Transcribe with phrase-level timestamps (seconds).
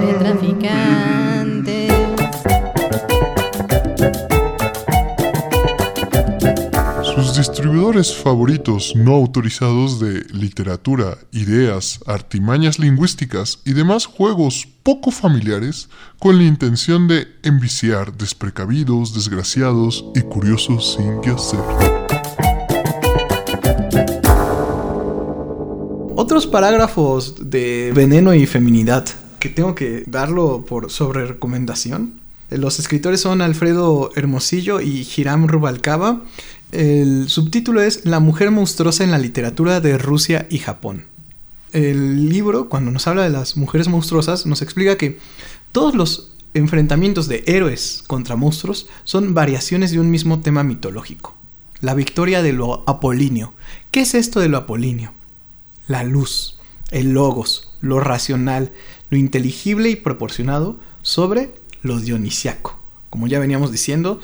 [0.00, 1.88] Letraficante.
[7.14, 15.88] Sus distribuidores favoritos no autorizados de literatura, ideas, artimañas lingüísticas y demás juegos poco familiares
[16.18, 21.60] con la intención de enviciar desprecavidos, desgraciados y curiosos sin qué hacer.
[26.22, 29.04] Otros parágrafos de veneno y feminidad
[29.40, 32.20] que tengo que darlo por sobre recomendación.
[32.48, 36.22] Los escritores son Alfredo Hermosillo y Hiram Rubalcaba.
[36.70, 41.06] El subtítulo es La mujer monstruosa en la literatura de Rusia y Japón.
[41.72, 45.18] El libro, cuando nos habla de las mujeres monstruosas, nos explica que
[45.72, 51.34] todos los enfrentamientos de héroes contra monstruos son variaciones de un mismo tema mitológico.
[51.80, 53.54] La victoria de lo apolíneo.
[53.90, 55.12] ¿Qué es esto de lo apolíneo?
[55.88, 56.58] La luz,
[56.90, 58.72] el logos, lo racional,
[59.10, 62.78] lo inteligible y proporcionado sobre lo dionisiaco.
[63.10, 64.20] Como ya veníamos diciendo,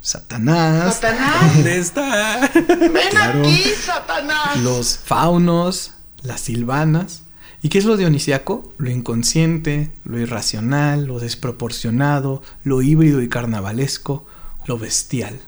[0.00, 0.94] Satanás.
[0.94, 1.54] Satanás.
[1.54, 2.50] ¿Dónde está?
[2.54, 3.40] Ven Claro.
[3.40, 4.58] aquí, Satanás.
[4.60, 7.22] Los faunos, las silvanas.
[7.62, 8.72] ¿Y qué es lo dionisiaco?
[8.78, 14.26] Lo inconsciente, lo irracional, lo desproporcionado, lo híbrido y carnavalesco,
[14.66, 15.38] lo bestial.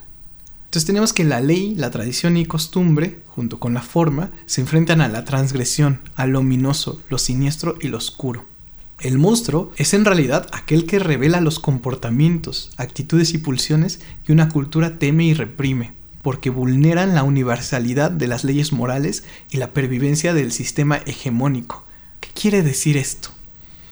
[0.67, 5.01] Entonces tenemos que la ley, la tradición y costumbre, junto con la forma, se enfrentan
[5.01, 8.45] a la transgresión, a lo ominoso, lo siniestro y lo oscuro.
[9.01, 14.51] El monstruo es en realidad aquel que revela los comportamientos, actitudes y pulsiones que una
[14.51, 20.35] cultura teme y reprime, porque vulneran la universalidad de las leyes morales y la pervivencia
[20.35, 21.85] del sistema hegemónico.
[22.21, 23.31] ¿Qué quiere decir esto?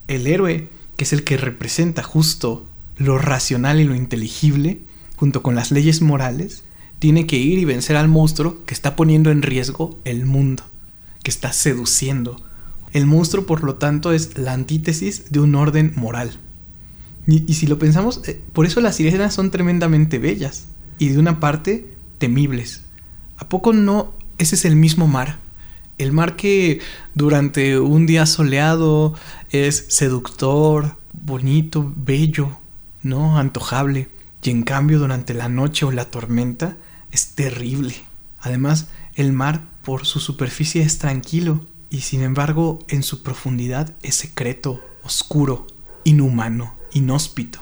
[0.07, 4.81] El héroe, que es el que representa justo lo racional y lo inteligible,
[5.15, 6.63] junto con las leyes morales,
[7.01, 10.61] tiene que ir y vencer al monstruo que está poniendo en riesgo el mundo,
[11.23, 12.39] que está seduciendo.
[12.93, 16.37] El monstruo, por lo tanto, es la antítesis de un orden moral.
[17.25, 20.67] Y, si lo pensamos, eh, por eso las sirenas son tremendamente bellas
[20.99, 22.83] y de una parte temibles.
[23.37, 25.39] ¿A poco no ese es el mismo mar?
[25.97, 26.81] El mar que
[27.15, 29.15] durante un día soleado
[29.49, 32.59] es seductor, bonito, bello,
[33.01, 33.39] ¿no?
[33.39, 34.07] Antojable.
[34.43, 36.77] Y en cambio durante la noche o la tormenta
[37.11, 37.95] es terrible.
[38.39, 44.15] Además, el mar por su superficie es tranquilo y sin embargo en su profundidad es
[44.15, 45.67] secreto, oscuro,
[46.03, 47.59] inhumano, inhóspito.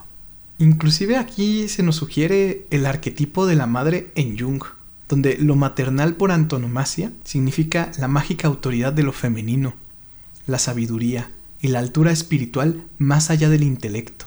[0.59, 4.61] Inclusive aquí se nos sugiere el arquetipo de la madre en Jung,
[5.07, 9.73] donde lo maternal por antonomasia significa la mágica autoridad de lo femenino,
[10.45, 14.25] la sabiduría y la altura espiritual más allá del intelecto,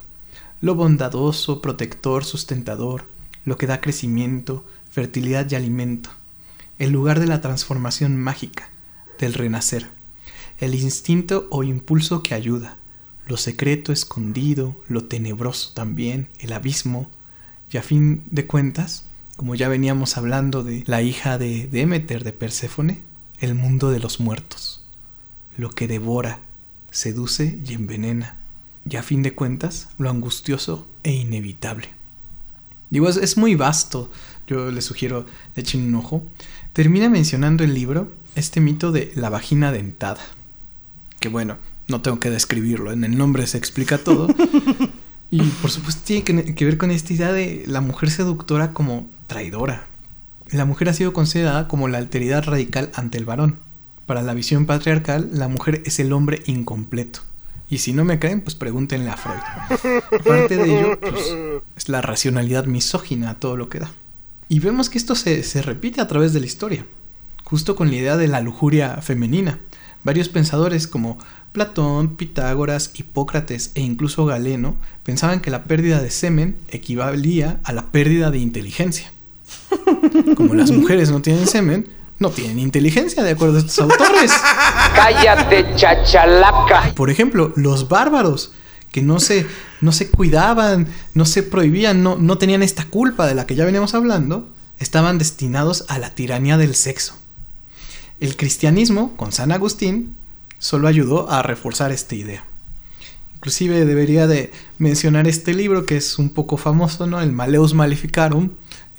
[0.60, 3.04] lo bondadoso, protector, sustentador,
[3.44, 6.10] lo que da crecimiento, fertilidad y alimento,
[6.78, 8.68] el lugar de la transformación mágica,
[9.18, 9.88] del renacer,
[10.58, 12.76] el instinto o impulso que ayuda,
[13.26, 17.10] lo secreto escondido, lo tenebroso también, el abismo,
[17.70, 22.34] y a fin de cuentas, como ya veníamos hablando de la hija de Demeter de
[22.34, 23.00] Perséfone,
[23.38, 24.84] el mundo de los muertos,
[25.56, 26.40] lo que devora,
[26.90, 28.36] seduce y envenena,
[28.86, 31.88] y a fin de cuentas, lo angustioso e inevitable.
[32.90, 34.10] Digo, es, es muy vasto,
[34.46, 36.22] yo les sugiero le echen un ojo.
[36.72, 40.22] Termina mencionando el libro este mito de la vagina dentada,
[41.20, 41.58] que bueno,
[41.88, 44.28] no tengo que describirlo, en el nombre se explica todo.
[45.30, 49.06] y por supuesto tiene que, que ver con esta idea de la mujer seductora como
[49.26, 49.86] traidora.
[50.50, 53.58] La mujer ha sido considerada como la alteridad radical ante el varón.
[54.06, 57.20] Para la visión patriarcal, la mujer es el hombre incompleto.
[57.70, 59.98] Y si no me creen, pues pregúntenle a Freud.
[60.20, 61.32] Aparte de ello, pues,
[61.74, 63.92] es la racionalidad misógina a todo lo que da.
[64.52, 66.84] Y vemos que esto se, se repite a través de la historia,
[67.42, 69.60] justo con la idea de la lujuria femenina.
[70.04, 71.16] Varios pensadores como
[71.52, 77.86] Platón, Pitágoras, Hipócrates e incluso Galeno pensaban que la pérdida de semen equivalía a la
[77.86, 79.10] pérdida de inteligencia.
[80.36, 81.88] Como las mujeres no tienen semen,
[82.18, 84.32] no tienen inteligencia, de acuerdo a estos autores.
[84.94, 86.92] Cállate, chachalaca.
[86.94, 88.52] Por ejemplo, los bárbaros,
[88.92, 89.46] que no se,
[89.80, 93.64] no se cuidaban, no se prohibían, no, no tenían esta culpa de la que ya
[93.64, 94.48] veníamos hablando,
[94.78, 97.14] estaban destinados a la tiranía del sexo.
[98.20, 100.14] El cristianismo, con San Agustín,
[100.58, 102.44] solo ayudó a reforzar esta idea.
[103.36, 107.20] Inclusive debería de mencionar este libro que es un poco famoso, ¿no?
[107.20, 108.50] El Maleus Maleficarum,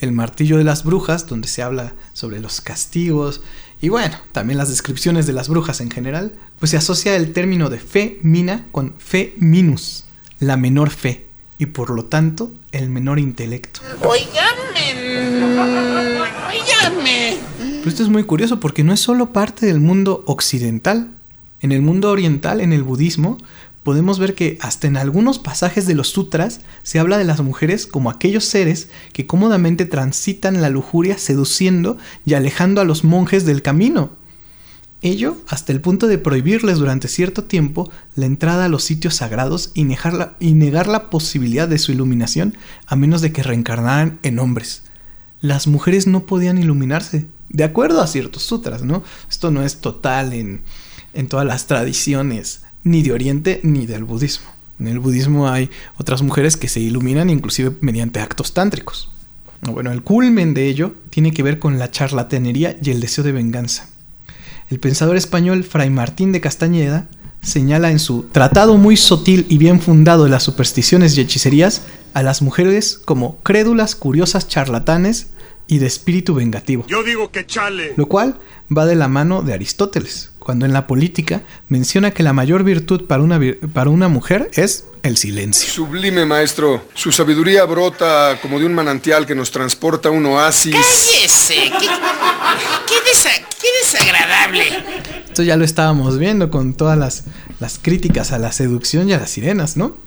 [0.04, 3.42] el martillo de las brujas, donde se habla sobre los castigos
[3.84, 7.70] y bueno, también las descripciones de las brujas en general, pues se asocia el término
[7.70, 10.06] de fe mina con fe minus,
[10.40, 11.26] la menor fe,
[11.58, 13.82] y por lo tanto el menor intelecto.
[14.00, 15.52] Óigame.
[16.48, 17.38] Óigame.
[17.58, 21.12] Pero esto es muy curioso porque no es solo parte del mundo occidental.
[21.60, 23.38] En el mundo oriental, en el budismo,
[23.84, 27.86] podemos ver que hasta en algunos pasajes de los sutras se habla de las mujeres
[27.86, 33.62] como aquellos seres que cómodamente transitan la lujuria seduciendo y alejando a los monjes del
[33.62, 34.12] camino.
[35.02, 39.72] Ello hasta el punto de prohibirles durante cierto tiempo la entrada a los sitios sagrados
[39.74, 42.56] y negar la, posibilidad de su iluminación
[42.88, 44.84] a menos de que reencarnaran en hombres.
[45.42, 49.04] Las mujeres no podían iluminarse, de acuerdo a ciertos sutras, ¿no?
[49.30, 54.48] Esto no es total en todas las tradiciones ni de Oriente ni del budismo.
[54.80, 59.10] En el budismo hay otras mujeres que se iluminan inclusive mediante actos tántricos.
[59.62, 63.32] Bueno, el culmen de ello tiene que ver con la charlatanería y el deseo de
[63.32, 63.88] venganza.
[64.70, 67.08] El pensador español Fray Martín de Castañeda
[67.42, 71.84] señala en su Tratado muy sutil y bien fundado de las supersticiones y hechicerías
[72.14, 75.28] a las mujeres como crédulas, curiosas, charlatanes
[75.68, 76.86] y de espíritu vengativo.
[76.88, 77.94] Yo digo que chale.
[77.96, 78.40] Lo cual
[78.76, 83.06] va de la mano de Aristóteles, cuando en la política menciona que la mayor virtud
[83.06, 83.40] para una,
[83.74, 85.70] para una mujer es el silencio.
[85.70, 86.86] Sublime, maestro.
[86.94, 90.76] Su sabiduría brota como de un manantial que nos transporta a un oasis.
[90.76, 91.72] ¡Cállese!
[91.80, 91.88] ¡Qué,
[92.88, 94.64] qué, desagradable!
[95.28, 97.24] Esto ya lo estábamos viendo con todas las,
[97.60, 99.98] las críticas a la seducción y a las sirenas, ¿no?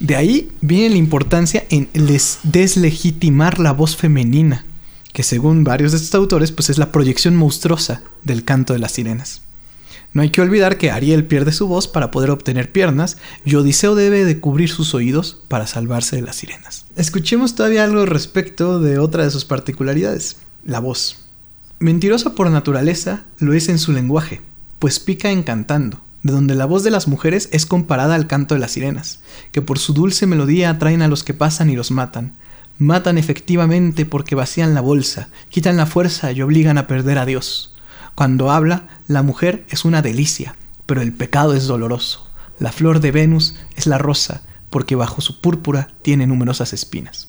[0.00, 4.64] De ahí viene la importancia en les deslegitimar la voz femenina,
[5.14, 8.92] que según varios de estos autores, pues es la proyección monstruosa del canto de las
[8.92, 9.42] sirenas.
[10.12, 13.94] No hay que olvidar que Ariel pierde su voz para poder obtener piernas y Odiseo
[13.94, 16.86] debe de cubrir sus oídos para salvarse de las sirenas.
[16.96, 21.16] Escuchemos todavía algo respecto de otra de sus particularidades, la voz.
[21.78, 24.40] Mentirosa por naturaleza lo es en su lenguaje,
[24.80, 28.60] pues pica encantando, de donde la voz de las mujeres es comparada al canto de
[28.60, 29.20] las sirenas,
[29.52, 32.34] que por su dulce melodía atraen a los que pasan y los matan.
[32.78, 37.76] Matan efectivamente porque vacían la bolsa, quitan la fuerza y obligan a perder a Dios.
[38.16, 42.28] Cuando habla, la mujer es una delicia, pero el pecado es doloroso.
[42.58, 47.28] La flor de Venus es la rosa, porque bajo su púrpura tiene numerosas espinas.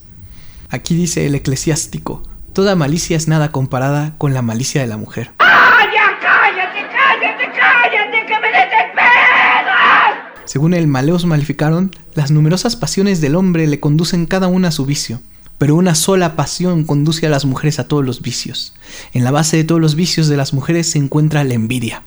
[0.70, 5.32] Aquí dice el eclesiástico, toda malicia es nada comparada con la malicia de la mujer.
[5.40, 10.16] ¡Ah, ya cállate, cállate, cállate, que me desesperas!
[10.46, 14.88] Según el Maleus Maleficaron, las numerosas pasiones del hombre le conducen cada una a su
[14.88, 15.22] vicio,
[15.58, 18.74] pero una sola pasión conduce a las mujeres a todos los vicios.
[19.14, 22.04] En la base de todos los vicios de las mujeres se encuentra la envidia.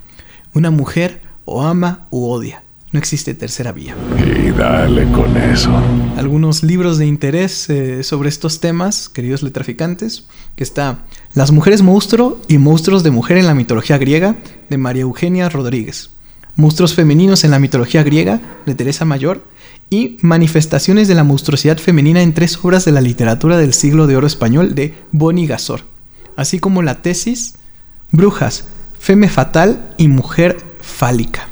[0.54, 2.62] Una mujer o ama o odia.
[2.90, 3.94] No existe tercera vía.
[4.16, 5.70] Y dale con eso.
[6.16, 10.24] Algunos libros de interés eh, sobre estos temas, queridos letraficantes,
[10.56, 11.04] que está
[11.34, 14.36] Las mujeres monstruo y monstruos de mujer en la mitología griega,
[14.70, 16.10] de María Eugenia Rodríguez.
[16.58, 19.44] Monstruos femeninos en la mitología griega, de Teresa Mayor
[19.90, 24.16] y Manifestaciones de la monstruosidad femenina en tres obras de la literatura del siglo de
[24.16, 25.82] oro español de Boni Gasor,
[26.34, 27.54] así como la tesis
[28.10, 28.66] Brujas,
[28.98, 31.48] Feme Fatal y Mujer Fálica.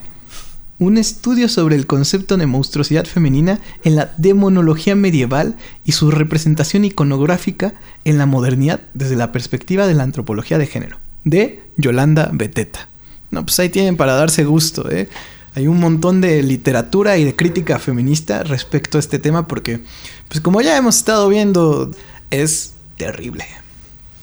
[0.81, 5.55] Un estudio sobre el concepto de monstruosidad femenina en la demonología medieval
[5.85, 7.75] y su representación iconográfica
[8.05, 12.89] en la modernidad desde la perspectiva de la antropología de género, de Yolanda Beteta.
[13.31, 15.09] No, pues ahí tienen para darse gusto, ¿eh?
[15.57, 19.81] hay un montón de literatura y de crítica feminista respecto a este tema porque,
[20.29, 21.91] pues como ya hemos estado viendo,
[22.31, 23.47] es terrible.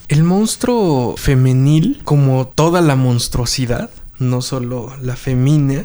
[0.09, 3.89] El monstruo femenil, como toda la monstruosidad,
[4.19, 5.83] no solo la femina,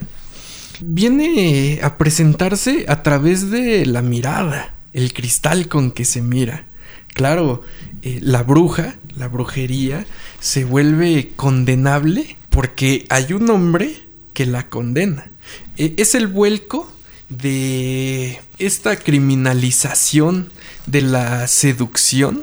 [0.83, 6.67] viene a presentarse a través de la mirada, el cristal con que se mira.
[7.15, 7.63] Claro,
[8.03, 10.05] eh, la bruja, la brujería,
[10.41, 13.95] se vuelve condenable porque hay un hombre
[14.35, 15.31] que la condena.
[15.77, 16.93] E, es el vuelco
[17.29, 20.51] de esta criminalización
[20.87, 22.43] de la seducción.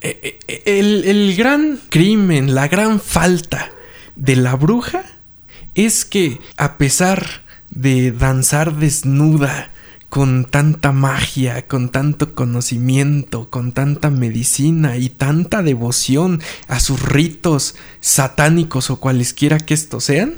[0.00, 3.70] E, e, el, el, gran crimen, la gran falta
[4.16, 5.04] de la bruja
[5.76, 9.70] es que a pesar de danzar desnuda,
[10.14, 17.74] con tanta magia, con tanto conocimiento, con tanta medicina y tanta devoción a sus ritos
[18.00, 20.36] satánicos o cualesquiera que estos sean,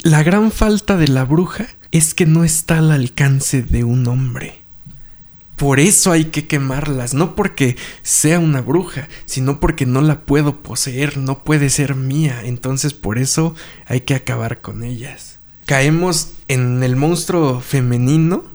[0.00, 4.62] la gran falta de la bruja es que no está al alcance de un hombre.
[5.54, 10.62] Por eso hay que quemarlas, no porque sea una bruja, sino porque no la puedo
[10.62, 15.40] poseer, no puede ser mía, entonces por eso hay que acabar con ellas.
[15.66, 18.49] Caemos en el monstruo femenino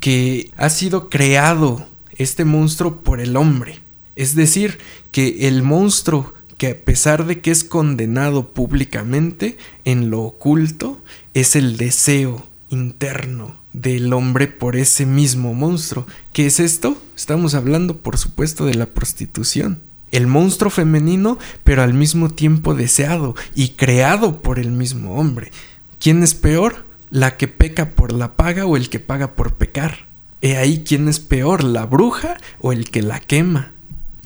[0.00, 3.80] que ha sido creado, este monstruo, por el hombre.
[4.16, 4.78] Es decir,
[5.12, 11.00] que el monstruo que a pesar de que es condenado públicamente, en lo oculto
[11.32, 16.06] es el deseo interno del hombre por ese mismo monstruo.
[16.34, 16.98] ¿Qué es esto?
[17.16, 19.80] Estamos hablando, por supuesto, de la prostitución.
[20.12, 25.52] El monstruo femenino, pero al mismo tiempo deseado y creado por el mismo hombre.
[25.98, 26.84] ¿Quién es peor?
[27.10, 30.06] La que peca por la paga o el que paga por pecar.
[30.42, 33.72] He ahí quién es peor, la bruja o el que la quema.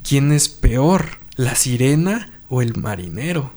[0.07, 3.51] ¿Quién es peor, la sirena o el marinero?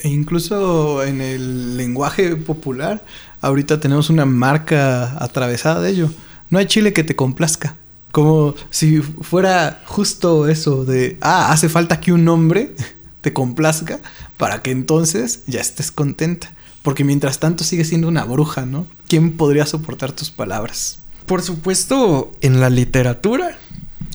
[0.00, 3.04] E incluso en el lenguaje popular,
[3.40, 6.10] ahorita tenemos una marca atravesada de ello.
[6.50, 7.76] No hay chile que te complazca.
[8.10, 12.74] Como si fuera justo eso de, ah, hace falta que un hombre
[13.20, 14.00] te complazca
[14.36, 16.52] para que entonces ya estés contenta.
[16.82, 18.86] Porque mientras tanto sigue siendo una bruja, ¿no?
[19.08, 20.98] ¿Quién podría soportar tus palabras?
[21.26, 23.56] Por supuesto, en la literatura,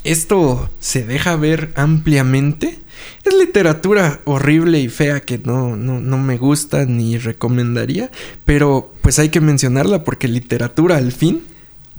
[0.04, 2.80] esto se deja ver ampliamente.
[3.24, 8.12] Es literatura horrible y fea que no, no, no me gusta ni recomendaría,
[8.44, 11.44] pero pues hay que mencionarla porque literatura al fin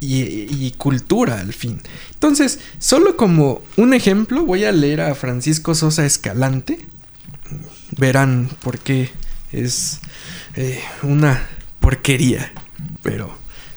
[0.01, 1.81] y, cultura al fin.
[2.15, 6.79] Entonces, solo como un ejemplo, voy a leer a Francisco Sosa Escalante.
[7.99, 9.11] Verán por qué
[9.53, 10.01] es
[10.57, 11.49] eh, una
[11.81, 12.53] porquería.
[13.03, 13.33] Pero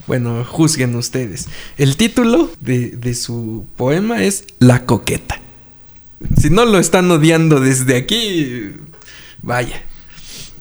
[0.08, 1.48] bueno, juzguen ustedes.
[1.78, 5.40] El título de, de su poema es La coqueta.
[6.40, 8.72] Si no lo están odiando desde aquí,
[9.42, 9.82] vaya.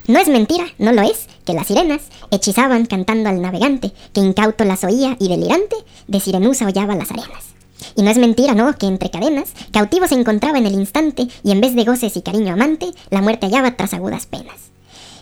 [0.06, 4.64] No es mentira, no lo es, que las sirenas hechizaban cantando al navegante, que incauto
[4.64, 5.76] las oía y delirante,
[6.08, 7.44] de sirenusa hollaba las arenas.
[7.96, 11.50] Y no es mentira, no, que entre cadenas, cautivo se encontraba en el instante, y
[11.50, 14.70] en vez de goces y cariño amante, la muerte hallaba tras agudas penas.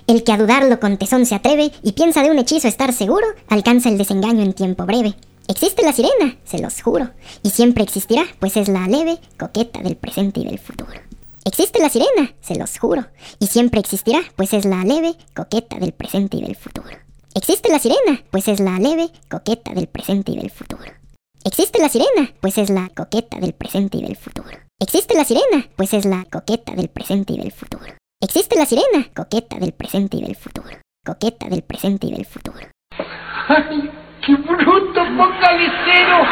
[0.08, 3.26] El que a dudarlo con tesón se atreve y piensa de un hechizo estar seguro,
[3.46, 5.14] alcanza el desengaño en tiempo breve.
[5.48, 7.10] Existe la sirena, se los juro,
[7.42, 10.98] y siempre existirá, pues es la leve coqueta del presente y del futuro.
[11.44, 13.04] Existe la sirena, se los juro,
[13.38, 16.96] y siempre existirá, pues es la leve coqueta del presente y del futuro.
[17.34, 20.90] Existe la sirena, pues es la leve coqueta del presente y del futuro.
[21.44, 24.56] Existe la sirena, pues es la coqueta del presente y del futuro.
[24.80, 27.98] Existe la sirena, pues es la coqueta del presente y del futuro.
[28.20, 30.76] Existe la sirena, coqueta del presente y del futuro.
[31.06, 32.58] Coqueta del presente y del futuro.
[32.90, 33.88] ¡Ay,
[34.26, 36.25] qué bruto focalicero!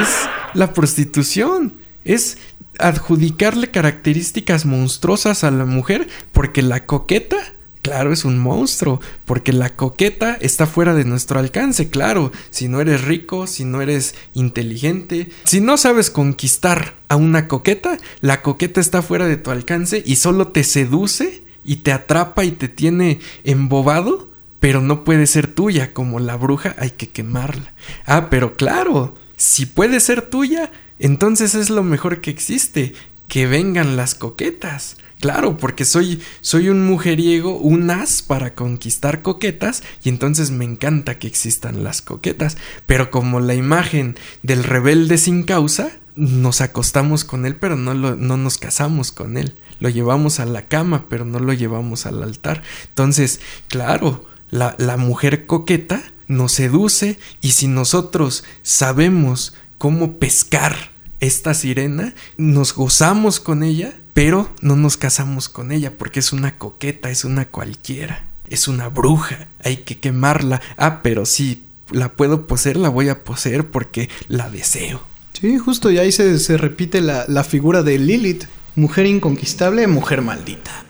[0.00, 1.80] Es la prostitución.
[2.04, 2.38] Es
[2.78, 7.38] adjudicarle características monstruosas a la mujer porque la coqueta
[7.86, 12.32] Claro, es un monstruo, porque la coqueta está fuera de nuestro alcance, claro.
[12.50, 17.96] Si no eres rico, si no eres inteligente, si no sabes conquistar a una coqueta,
[18.20, 22.50] la coqueta está fuera de tu alcance y solo te seduce y te atrapa y
[22.50, 27.72] te tiene embobado, pero no puede ser tuya, como la bruja hay que quemarla.
[28.04, 32.94] Ah, pero claro, si puede ser tuya, entonces es lo mejor que existe,
[33.28, 34.96] que vengan las coquetas.
[35.20, 41.18] Claro, porque soy, soy un mujeriego, un as para conquistar coquetas y entonces me encanta
[41.18, 42.58] que existan las coquetas.
[42.84, 48.36] Pero como la imagen del rebelde sin causa, nos acostamos con él, pero no, no
[48.36, 49.54] nos casamos con él.
[49.80, 52.62] Lo llevamos a la cama, pero no lo llevamos al altar.
[52.88, 60.95] Entonces, claro, la, la mujer coqueta nos seduce y si nosotros sabemos cómo pescar
[61.26, 66.58] esta sirena, nos gozamos con ella, pero no nos casamos con ella porque es una
[66.58, 70.60] coqueta, es una cualquiera, es una bruja, hay que quemarla.
[70.76, 75.02] Ah, pero si la puedo poseer, la voy a poseer porque la deseo.
[75.32, 80.22] Sí, justo, y ahí se, se repite la, la figura de Lilith, mujer inconquistable, mujer
[80.22, 80.84] maldita.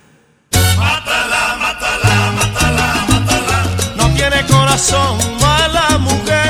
[0.76, 3.64] Mátala, mátala, mátala, mátala.
[3.97, 6.46] No tiene corazón, mala mujer.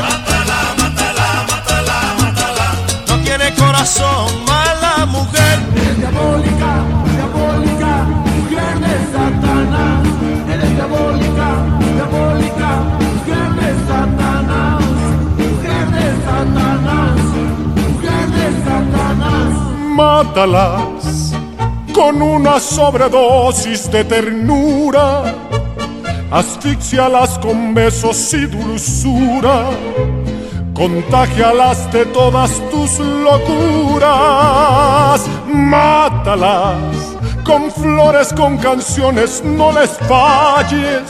[3.87, 5.59] Corazón, mala mujer.
[5.77, 10.07] Eres diabólica, diabólica, mujer de Satanás.
[10.53, 11.49] Eres diabólica,
[11.95, 14.83] diabólica, mujer de Satanás.
[15.39, 17.21] Mujer de Satanás,
[17.77, 19.51] mujer de Satanás.
[19.95, 21.33] Mátalas
[21.95, 25.35] con una sobredosis de ternura.
[26.31, 29.71] Asfixialas con besos y dulzura.
[30.77, 34.07] Contagialas de todas tus locuras.
[35.47, 41.03] Mátalas con flores, con canciones, no les falles.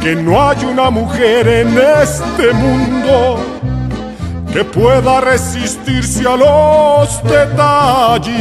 [0.00, 3.38] Que no hay una mujer en este mundo
[4.52, 8.32] que pueda resistirse a los detalles.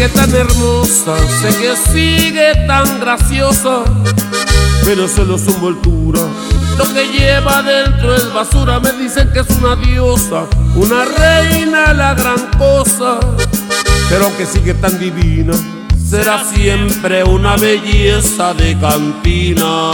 [0.00, 3.84] Sigue tan hermosa, sé que sigue tan graciosa,
[4.82, 6.20] pero solo su envoltura.
[6.78, 12.14] Lo que lleva dentro es basura, me dicen que es una diosa, una reina, la
[12.14, 13.20] gran cosa.
[14.08, 15.52] Pero aunque sigue tan divina,
[16.02, 19.90] será siempre una belleza de cantina.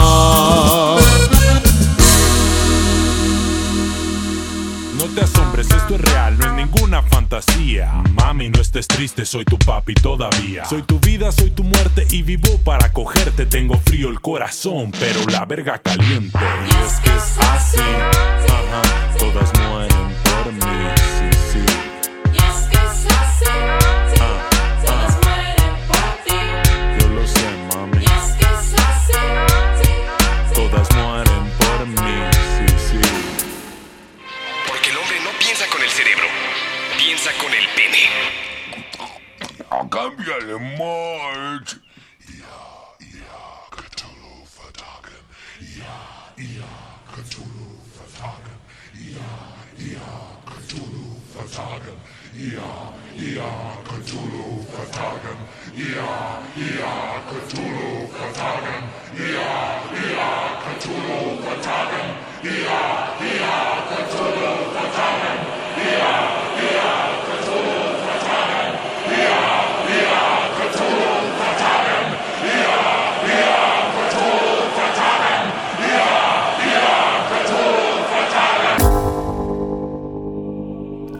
[4.97, 8.01] No te asombres, esto es real, no es ninguna fantasía.
[8.13, 10.65] Mami, no estés triste, soy tu papi todavía.
[10.65, 13.45] Soy tu vida, soy tu muerte y vivo para cogerte.
[13.45, 16.39] Tengo frío el corazón, pero la verga caliente.
[16.65, 21.36] Y es que es así, ajá, todas mueren por mí,
[39.79, 41.79] a cambiale mult.
[42.33, 42.57] Ia,
[42.99, 43.37] ia,
[43.69, 45.21] Cthulhu vertagen.
[45.61, 45.97] Ia,
[46.35, 46.69] ia,
[47.13, 48.57] Cthulhu vertagen.
[48.97, 49.29] Ia,
[49.77, 50.09] ia,
[50.49, 51.97] Cthulhu vertagen.
[52.33, 52.69] Ia,
[53.17, 53.49] ia,
[53.85, 55.37] Cthulhu vertagen.
[55.75, 56.09] Ia,
[56.57, 56.93] ia,
[57.29, 58.83] Cthulhu vertagen.
[59.13, 59.53] Ia,
[59.93, 60.29] ia,
[60.65, 62.07] Cthulhu vertagen.
[62.43, 62.81] Ia,
[63.21, 63.55] ia,
[63.93, 65.39] Cthulhu vertagen.
[65.77, 66.36] Ia,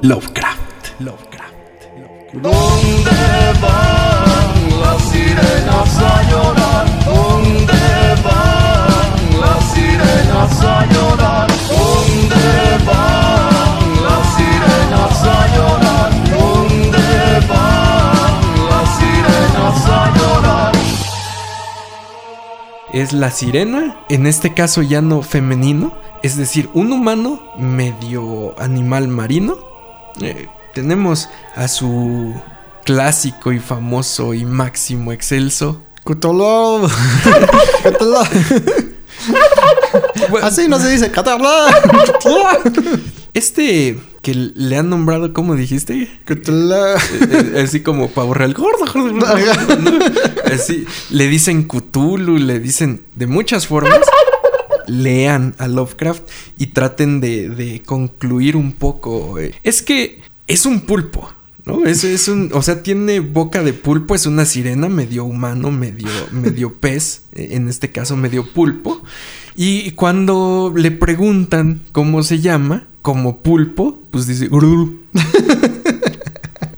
[0.08, 1.02] Lovecraft.
[2.32, 3.12] ¿Dónde
[3.62, 6.86] van las sirenas a llorar?
[7.04, 7.84] ¿Dónde
[8.24, 11.48] van las sirenas a llorar?
[11.68, 12.46] ¿Dónde
[12.88, 16.12] van las sirenas a llorar?
[16.32, 17.08] ¿Dónde
[17.50, 18.34] van
[18.70, 20.74] las sirenas a llorar?
[22.94, 25.92] Es la sirena, en este caso ya no femenino,
[26.24, 29.67] es decir, un humano medio animal marino.
[30.22, 32.34] Eh, tenemos a su
[32.86, 35.84] clásico y famoso y máximo excelso.
[36.06, 36.88] Cthulhu.
[40.42, 41.12] Así no se dice.
[43.34, 46.10] Este que le han nombrado, ¿cómo dijiste?
[46.26, 46.74] Cthulhu.
[46.74, 46.98] Eh,
[47.56, 49.26] eh, Así como pavo real gordo, gordo.
[50.54, 54.00] Así, le dicen Cthulhu, le dicen de muchas formas.
[54.88, 56.24] Lean a Lovecraft
[56.58, 59.40] y traten de, de concluir un poco.
[59.40, 59.54] eh.
[59.64, 61.30] Es que es un pulpo,
[61.66, 61.86] ¿no?
[61.86, 66.10] Es, es un, o sea, tiene boca de pulpo, es una sirena medio humano, medio,
[66.32, 69.04] medio pez, eh, en este caso medio pulpo.
[69.56, 74.50] Y cuando le preguntan cómo se llama, como pulpo, pues dice.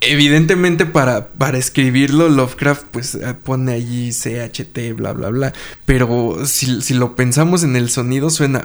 [0.02, 5.54] Evidentemente para, para escribirlo Lovecraft pues eh, pone allí CHT, bla, bla, bla.
[5.86, 8.64] Pero si, si lo pensamos en el sonido suena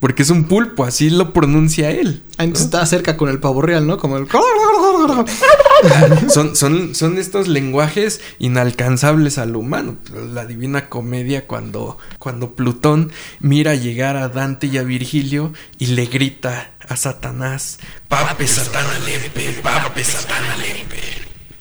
[0.00, 2.22] porque es un pulpo, así lo pronuncia él.
[2.38, 3.98] Ah, Entonces está cerca con el pavo real, ¿no?
[3.98, 4.26] Como el.
[6.30, 9.96] son, son, son estos lenguajes inalcanzables al humano.
[10.32, 16.06] La divina comedia cuando, cuando Plutón mira llegar a Dante y a Virgilio y le
[16.06, 20.56] grita a Satanás, Pape Satana Lepe, Pape Satana.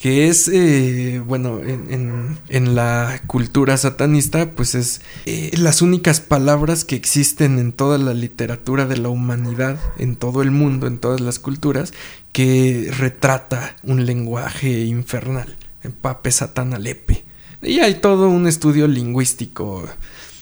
[0.01, 6.85] Que es, eh, bueno, en, en- la cultura satanista, pues es eh, las únicas palabras
[6.85, 11.19] que existen en toda la literatura de la humanidad, en todo el mundo, en todas
[11.19, 11.93] las culturas,
[12.31, 15.57] que retrata un lenguaje infernal.
[16.01, 17.23] Pape Satana Lepe.
[17.61, 19.85] Y hay todo un estudio lingüístico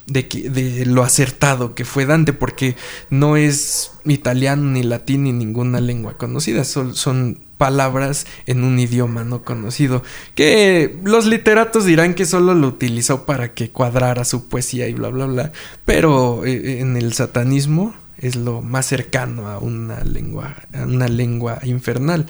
[0.06, 2.76] de, que- de lo acertado que fue Dante, porque
[3.10, 9.43] no es italiano, ni latín, ni ninguna lengua conocida, son palabras en un idioma no
[9.43, 10.04] conocido,
[10.36, 15.10] que los literatos dirán que solo lo utilizó para que cuadrara su poesía y bla,
[15.10, 15.52] bla, bla,
[15.86, 21.60] pero eh, en el satanismo es lo más cercano a una lengua, a una lengua
[21.63, 22.26] infernal.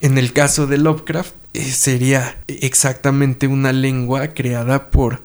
[0.00, 5.22] En el caso de Lovecraft, eh, sería exactamente una lengua creada por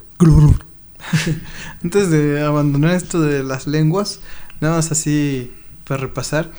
[1.84, 4.20] Antes de abandonar esto de las lenguas,
[4.62, 5.52] nada más así
[5.86, 6.52] para repasar.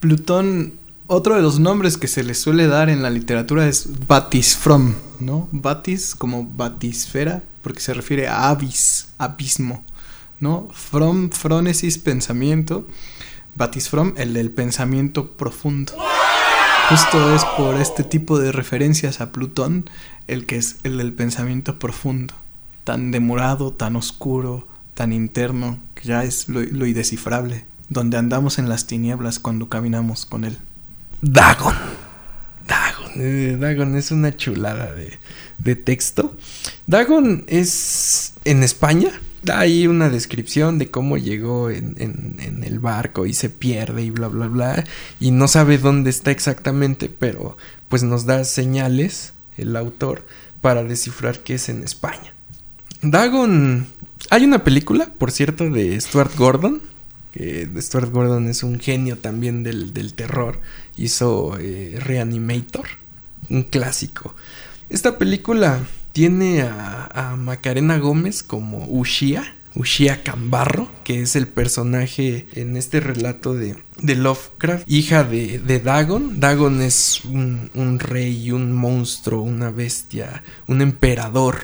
[0.00, 0.74] Plutón,
[1.10, 5.48] otro de los nombres que se le suele dar en la literatura es Batisfrom, ¿no?
[5.50, 9.82] Batis como batisfera, porque se refiere a abis, abismo,
[10.38, 10.68] ¿no?
[10.72, 12.86] From, frónesis, pensamiento.
[13.56, 15.94] Batisfrom, el del pensamiento profundo.
[16.88, 19.90] Justo es por este tipo de referencias a Plutón
[20.28, 22.34] el que es el del pensamiento profundo
[22.84, 28.68] tan demorado, tan oscuro, tan interno, que ya es lo, lo indescifrable, donde andamos en
[28.68, 30.58] las tinieblas cuando caminamos con él.
[31.22, 31.74] Dagon.
[32.66, 33.10] Dagon.
[33.16, 35.18] eh, Dagon es una chulada de,
[35.58, 36.36] de texto.
[36.86, 39.10] Dagon es en España.
[39.42, 44.10] Da ahí una descripción de cómo llegó en, en- el barco y se pierde y
[44.10, 44.84] bla, bla, bla.
[45.18, 47.56] Y no sabe dónde está exactamente, pero
[47.88, 50.26] pues nos da señales el autor
[50.60, 52.34] para descifrar qué es en España.
[53.02, 53.86] Dagon...
[54.28, 56.82] Hay una película, por cierto, de Stuart Gordon.
[57.32, 60.60] Que Stuart Gordon es un genio también del, del terror.
[61.00, 62.86] Hizo eh, Reanimator,
[63.48, 64.34] un clásico.
[64.90, 65.80] Esta película
[66.12, 73.54] tiene a, Macarena Gómez como Ushia, Ushia Cambarro, que es el personaje en este relato
[73.54, 76.40] de, de Lovecraft, hija de, de Dagon.
[76.40, 81.60] Dagon es un, un rey, un monstruo, una bestia, un emperador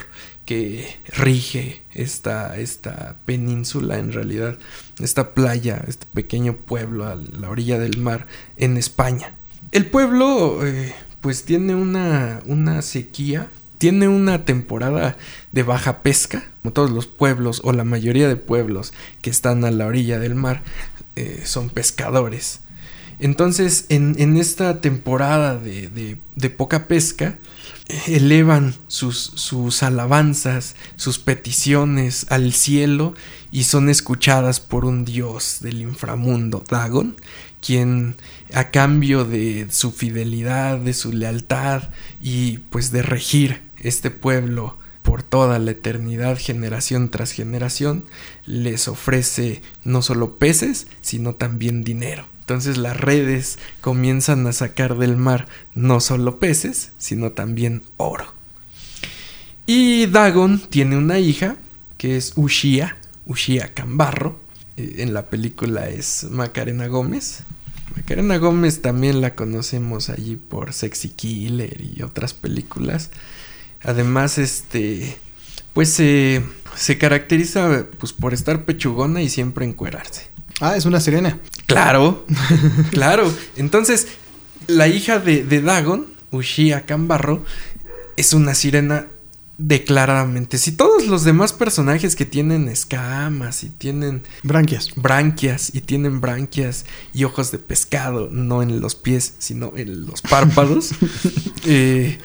[0.47, 4.59] que rige esta, esta península en realidad,
[5.01, 9.35] esta playa, este pequeño pueblo a la orilla del mar en España.
[9.73, 15.17] El pueblo eh, pues tiene una, una sequía, tiene una temporada
[15.53, 19.71] de baja pesca, como todos los pueblos o la mayoría de pueblos que están a
[19.73, 20.63] la orilla del mar
[21.17, 22.61] eh, son pescadores.
[23.19, 27.37] Entonces en, en esta temporada de, de, de poca pesca,
[28.07, 33.14] elevan sus, sus, alabanzas, sus peticiones al cielo
[33.53, 37.16] y son escuchadas por un dios del inframundo, Dagon,
[37.61, 38.16] quien
[38.53, 45.22] a cambio de su fidelidad, de su lealtad y pues de regir este pueblo por
[45.22, 48.05] toda la eternidad, generación tras generación,
[48.44, 52.27] les ofrece no solo peces, sino también dinero.
[52.47, 58.33] Entonces las redes comienzan a sacar del mar no solo peces, sino también oro.
[59.67, 61.57] Y Dagon tiene una hija
[61.99, 64.39] que es Ushia, Ushia Cambarro.
[64.77, 67.43] En la película es Macarena Gómez.
[67.97, 73.11] Macarena Gómez también la conocemos allí por Sexy Killer y otras películas.
[73.83, 75.17] Además, este,
[75.73, 80.29] pues se caracteriza pues, por estar pechugona y siempre encuerarse.
[80.61, 81.41] Ah, es una sirena.
[81.67, 82.25] Claro,
[82.91, 83.33] claro.
[83.57, 84.09] Entonces,
[84.67, 87.45] la hija de, de Dagon, Ushia Cambarro,
[88.17, 89.09] es una sirena
[89.59, 90.59] declaradamente.
[90.59, 96.85] Si todos los demás personajes que tienen escamas y tienen branquias, branquias y tienen branquias
[97.15, 100.91] y ojos de pescado, no en los pies, sino en los párpados,
[101.65, 102.19] eh,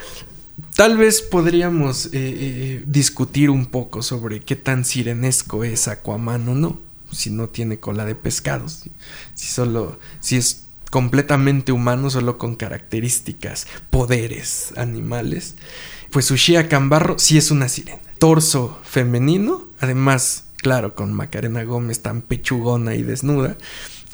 [0.76, 6.56] tal vez podríamos eh, eh, discutir un poco sobre qué tan sirenesco es Aquaman o
[6.56, 8.91] no si no tiene cola de pescado, si,
[9.36, 15.56] solo, si es completamente humano, solo con características, poderes animales,
[16.12, 18.02] pues Ushia Cambarro sí es una sirena.
[18.19, 23.58] Torso femenino, además, claro, con Macarena Gómez tan pechugona y desnuda,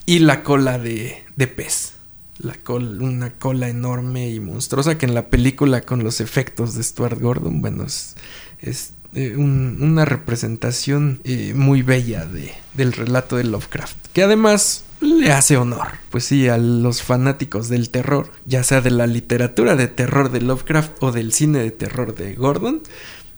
[0.05, 1.93] y la cola de, de pez.
[2.39, 6.83] La cola, una cola enorme y monstruosa que en la película con los efectos de
[6.83, 13.45] Stuart Gordon, bueno, es eh, un, una representación eh, muy bella de, del relato de
[13.45, 18.79] Lovecraft, que además le hace honor, pues sí, a los fanáticos del terror, ya sea
[18.81, 22.83] de la literatura de terror de Lovecraft o del cine de terror de Gordon,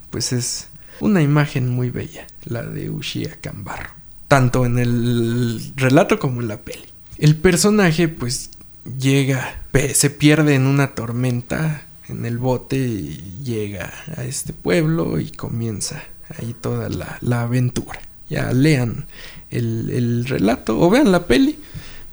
[0.10, 0.68] pues es
[1.00, 3.92] una imagen muy bella, la de Ushia Cambarro,
[4.28, 6.90] tanto en el relato como en la peli.
[7.18, 8.52] El personaje pues
[9.00, 9.62] llega,
[9.94, 16.04] se pierde en una tormenta en el bote llega a este pueblo y comienza
[16.38, 18.00] ahí toda la, la aventura.
[18.30, 19.06] Ya lean
[19.50, 21.60] el, el, relato o vean la peli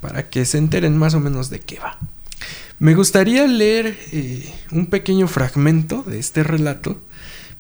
[0.00, 1.98] para que se enteren más o menos de qué va.
[2.78, 7.00] Me gustaría leer eh, un pequeño fragmento de este relato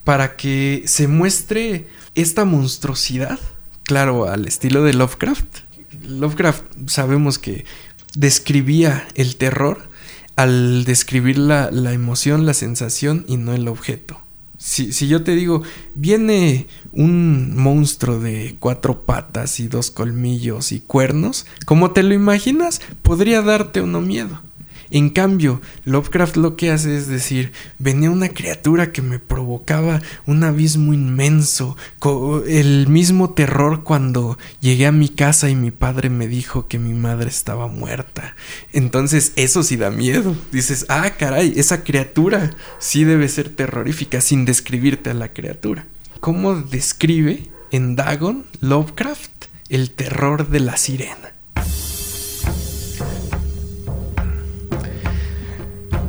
[0.04, 3.38] para que se muestre esta monstruosidad,
[3.82, 5.46] claro, al estilo de Lovecraft.
[6.06, 7.64] Lovecraft sabemos que
[8.14, 9.88] describía el terror
[10.36, 14.20] al describir la, emoción, la sensación y no el objeto.
[14.58, 15.62] Si, si, yo te digo,
[15.94, 22.80] viene un monstruo de cuatro patas y dos colmillos y cuernos, como te lo imaginas,
[23.02, 24.40] podría darte uno miedo.
[24.90, 30.44] En cambio, Lovecraft lo que hace es decir, venía una criatura que me provocaba un
[30.44, 31.76] abismo inmenso,
[32.46, 36.94] el mismo terror cuando llegué a mi casa y mi padre me dijo que mi
[36.94, 38.36] madre estaba muerta.
[38.72, 40.36] Entonces eso sí da miedo.
[40.52, 45.86] Dices, ah, caray, esa criatura sí debe ser terrorífica sin describirte a la criatura.
[46.20, 51.35] ¿Cómo describe en Dagon Lovecraft el terror de la sirena?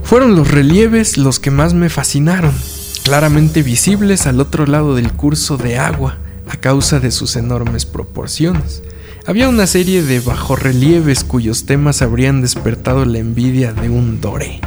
[0.08, 2.56] Fueron los relieves los que más me fascinaron,
[3.04, 6.18] claramente visibles al otro lado del curso de agua,
[6.48, 8.84] a causa de sus enormes proporciones.
[9.26, 14.62] Había una serie de bajorrelieves cuyos temas habrían despertado la envidia de un doré.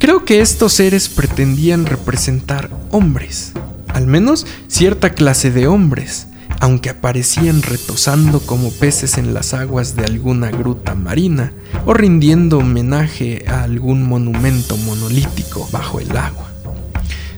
[0.00, 3.52] Creo que estos seres pretendían representar hombres,
[3.86, 6.26] al menos cierta clase de hombres,
[6.60, 11.52] aunque aparecían retosando como peces en las aguas de alguna gruta marina
[11.86, 16.50] o rindiendo homenaje a algún monumento monolítico bajo el agua.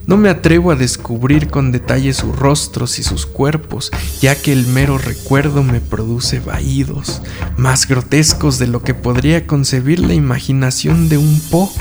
[0.05, 4.67] No me atrevo a descubrir con detalle sus rostros y sus cuerpos, ya que el
[4.67, 7.23] mero recuerdo me produce vaídos,
[7.57, 11.73] más grotescos de lo que podría concebir la imaginación de un Po.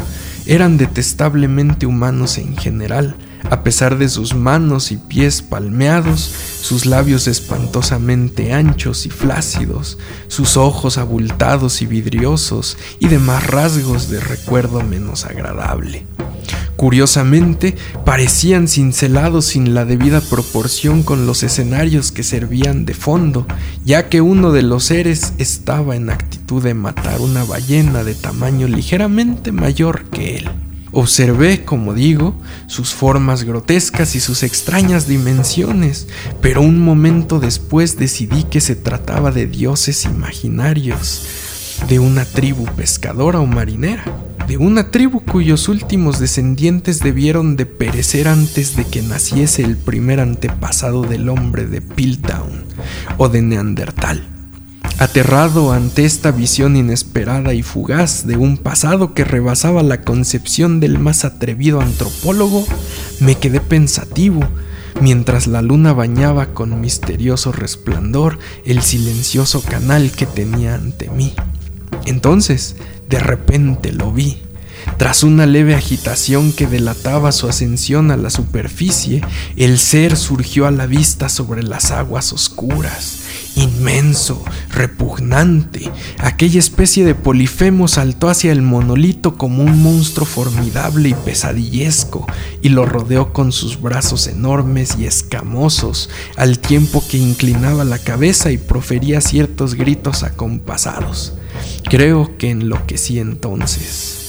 [0.46, 3.16] Eran detestablemente humanos en general,
[3.50, 10.58] a pesar de sus manos y pies palmeados, sus labios espantosamente anchos y flácidos, sus
[10.58, 16.06] ojos abultados y vidriosos y demás rasgos de recuerdo menos agradable.
[16.82, 17.76] Curiosamente,
[18.06, 23.46] parecían cincelados sin la debida proporción con los escenarios que servían de fondo,
[23.86, 28.68] ya que uno de los seres estaba en actitud de matar una ballena de tamaño
[28.68, 30.50] ligeramente mayor que él.
[30.94, 32.36] Observé, como digo,
[32.68, 36.08] sus formas grotescas y sus extrañas dimensiones,
[36.42, 41.26] pero un momento después decidí que se trataba de dioses imaginarios,
[41.88, 44.04] de una tribu pescadora o marinera,
[44.48, 50.20] de una tribu cuyos últimos descendientes debieron de perecer antes de que naciese el primer
[50.20, 52.66] antepasado del hombre de Piltdown
[53.18, 54.31] o de Neandertal.
[54.98, 61.00] Aterrado ante esta visión inesperada y fugaz de un pasado que rebasaba la concepción del
[61.00, 62.66] más atrevido antropólogo,
[63.20, 64.42] me quedé pensativo
[65.02, 71.34] mientras la luna bañaba con misterioso resplandor el silencioso canal que tenía ante mí.
[72.06, 72.76] Entonces,
[73.10, 74.42] de repente lo vi.
[74.98, 79.22] Tras una leve agitación que delataba su ascensión a la superficie,
[79.56, 83.22] el ser surgió a la vista sobre las aguas oscuras
[83.56, 85.92] inmenso, repugnante.
[86.20, 92.26] Aquella especie de polifemo saltó hacia el monolito como un monstruo formidable y pesadillesco,
[92.62, 98.52] y lo rodeó con sus brazos enormes y escamosos, al tiempo que inclinaba la cabeza
[98.52, 101.34] y profería ciertos gritos acompasados.
[101.90, 104.21] Creo que enloquecí entonces.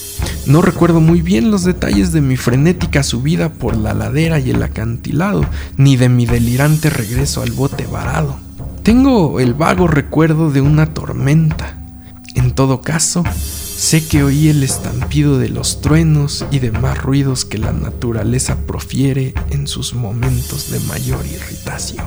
[0.46, 4.62] No recuerdo muy bien los detalles de mi frenética subida por la ladera y el
[4.62, 8.36] acantilado, ni de mi delirante regreso al bote varado.
[8.82, 11.78] Tengo el vago recuerdo de una tormenta.
[12.34, 13.22] En todo caso,
[13.76, 19.34] sé que oí el estampido de los truenos y demás ruidos que la naturaleza profiere
[19.50, 22.06] en sus momentos de mayor irritación.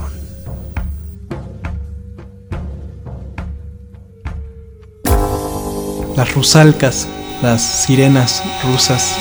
[6.17, 7.07] Las rusalcas,
[7.41, 9.15] las sirenas rusas.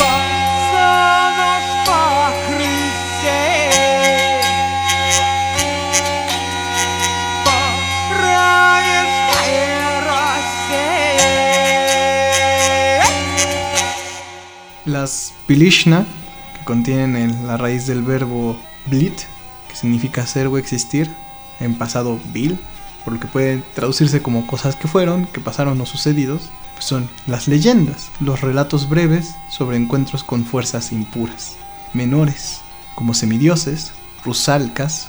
[14.86, 16.04] Las pilishna,
[16.58, 19.14] que contienen el- la raíz del verbo blit,
[19.68, 21.10] que significa ser o existir,
[21.60, 22.58] en pasado vil,
[23.04, 27.48] por lo que puede traducirse como cosas que fueron, que pasaron o sucedidos, son las
[27.48, 31.56] leyendas, los relatos breves sobre encuentros con fuerzas impuras,
[31.92, 32.60] menores,
[32.94, 33.92] como semidioses,
[34.24, 35.08] rusalcas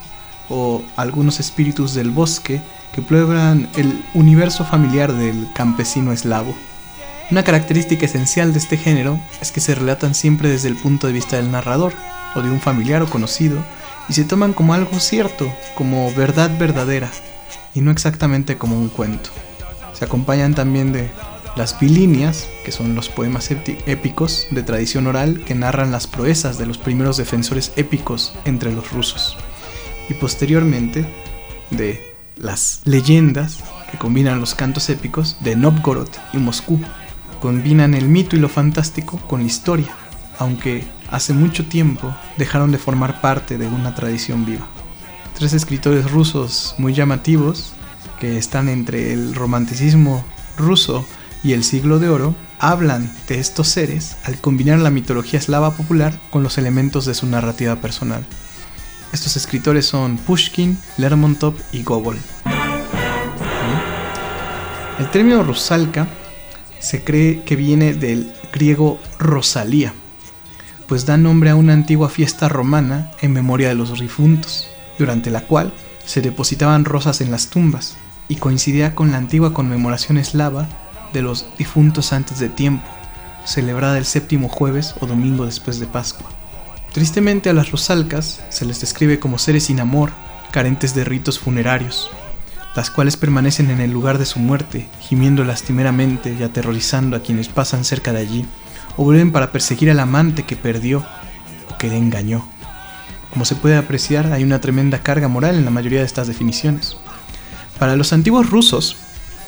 [0.49, 2.62] o algunos espíritus del bosque
[2.93, 6.56] que prueban el universo familiar del campesino eslavo.
[7.32, 11.13] Una característica esencial de este género es que se relatan siempre desde el punto de
[11.13, 11.93] vista del narrador
[12.36, 13.63] o de un familiar o conocido
[14.08, 17.10] y se toman como algo cierto, como verdad verdadera
[17.73, 19.32] y no exactamente como un cuento.
[19.93, 21.10] Se acompañan también de
[21.56, 26.58] las bilinias, que son los poemas épi- épicos de tradición oral que narran las proezas
[26.58, 29.38] de los primeros defensores épicos entre los rusos.
[30.10, 31.06] Y posteriormente
[31.72, 36.80] de las leyendas que combinan los cantos épicos de Novgorod y Moscú.
[37.41, 39.96] Combinan el mito y lo fantástico con la historia,
[40.39, 44.68] aunque hace mucho tiempo dejaron de formar parte de una tradición viva.
[45.38, 47.74] Tres escritores rusos muy llamativos,
[48.20, 50.26] que están entre el romanticismo
[50.58, 51.06] ruso
[51.45, 56.19] y el siglo de oro, hablan de estos seres al combinar la mitología eslava popular
[56.31, 58.25] con los elementos de su narrativa personal.
[59.13, 62.17] Estos escritores son Pushkin, Lermontov y Gogol.
[64.97, 66.08] El término rusalka
[66.79, 69.93] se cree que viene del griego Rosalía,
[70.88, 75.41] pues da nombre a una antigua fiesta romana en memoria de los difuntos, durante la
[75.41, 75.71] cual
[76.08, 77.97] se depositaban rosas en las tumbas
[78.29, 80.67] y coincidía con la antigua conmemoración eslava
[81.15, 82.86] de los difuntos antes de tiempo,
[83.45, 86.30] celebrada el séptimo jueves o domingo después de Pascua.
[86.93, 90.12] Tristemente a las rosalcas se les describe como seres sin amor,
[90.51, 92.12] carentes de ritos funerarios,
[92.75, 97.47] las cuales permanecen en el lugar de su muerte, gimiendo lastimeramente y aterrorizando a quienes
[97.47, 98.45] pasan cerca de allí,
[98.97, 101.06] o vuelven para perseguir al amante que perdió
[101.71, 102.47] o que le engañó.
[103.32, 106.97] Como se puede apreciar, hay una tremenda carga moral en la mayoría de estas definiciones.
[107.80, 108.95] Para los antiguos rusos,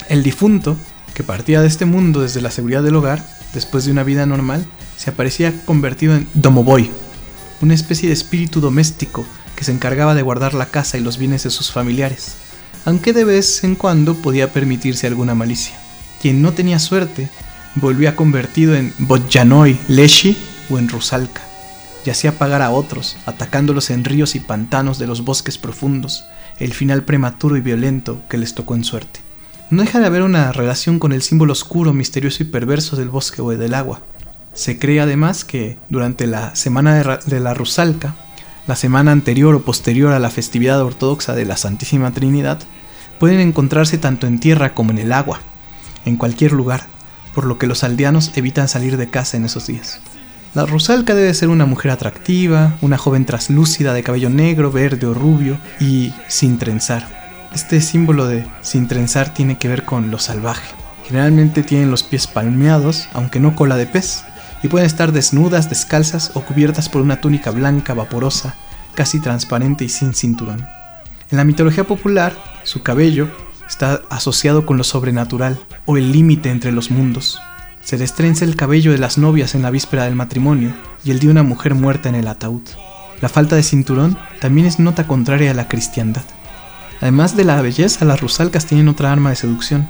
[0.10, 0.78] el difunto,
[1.14, 4.66] que partía de este mundo desde la seguridad del hogar, después de una vida normal,
[4.98, 6.90] se aparecía convertido en domoboy,
[7.62, 11.44] una especie de espíritu doméstico que se encargaba de guardar la casa y los bienes
[11.44, 12.36] de sus familiares,
[12.86, 15.78] aunque de vez en cuando podía permitirse alguna malicia.
[16.22, 17.30] Quien no tenía suerte
[17.76, 20.38] volvía convertido en Botjanoi, Leshi
[20.70, 21.42] o en Rusalka,
[22.06, 26.26] y hacía pagar a otros, atacándolos en ríos y pantanos de los bosques profundos,
[26.60, 29.27] el final prematuro y violento que les tocó en suerte.
[29.70, 33.42] No deja de haber una relación con el símbolo oscuro, misterioso y perverso del bosque
[33.42, 34.02] o del agua.
[34.54, 38.16] Se cree además que durante la semana de, de la Rusalka,
[38.66, 42.60] la semana anterior o posterior a la festividad ortodoxa de la Santísima Trinidad,
[43.20, 45.42] pueden encontrarse tanto en tierra como en el agua,
[46.06, 46.86] en cualquier lugar,
[47.36, 50.00] por lo que los aldeanos evitan salir de casa en esos días.
[50.56, 55.14] La Rusalka debe ser una mujer atractiva, una joven traslúcida de cabello negro, verde o
[55.14, 57.27] rubio y sin trenzar.
[57.54, 60.76] Este símbolo de sin trenzar tiene que ver con lo salvaje.
[61.06, 64.24] Generalmente tienen los pies palmeados, aunque no cola de pez,
[64.64, 68.56] y pueden estar desnudas, descalzas o cubiertas por una túnica blanca vaporosa,
[68.96, 70.68] casi transparente y sin cinturón.
[71.30, 72.34] En la mitología popular,
[72.64, 73.30] su cabello
[73.68, 77.40] está asociado con lo sobrenatural o el límite entre los mundos.
[77.82, 81.30] Se destrenza el cabello de las novias en la víspera del matrimonio y el de
[81.30, 82.64] una mujer muerta en el ataúd.
[83.22, 86.24] La falta de cinturón también es nota contraria a la cristiandad.
[87.02, 89.88] Además de la belleza, las rusalcas tienen otra arma de seducción,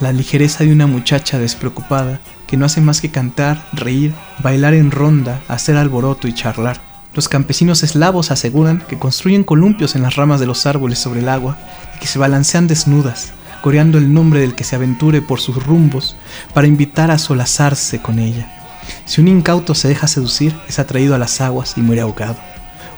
[0.00, 4.90] la ligereza de una muchacha despreocupada que no hace más que cantar, reír, bailar en
[4.90, 6.80] ronda, hacer alboroto y charlar.
[7.14, 11.28] Los campesinos eslavos aseguran que construyen columpios en las ramas de los árboles sobre el
[11.28, 11.58] agua
[11.96, 13.32] y que se balancean desnudas,
[13.62, 16.16] coreando el nombre del que se aventure por sus rumbos
[16.54, 18.56] para invitar a solazarse con ella.
[19.04, 22.36] Si un incauto se deja seducir, es atraído a las aguas y muere ahogado,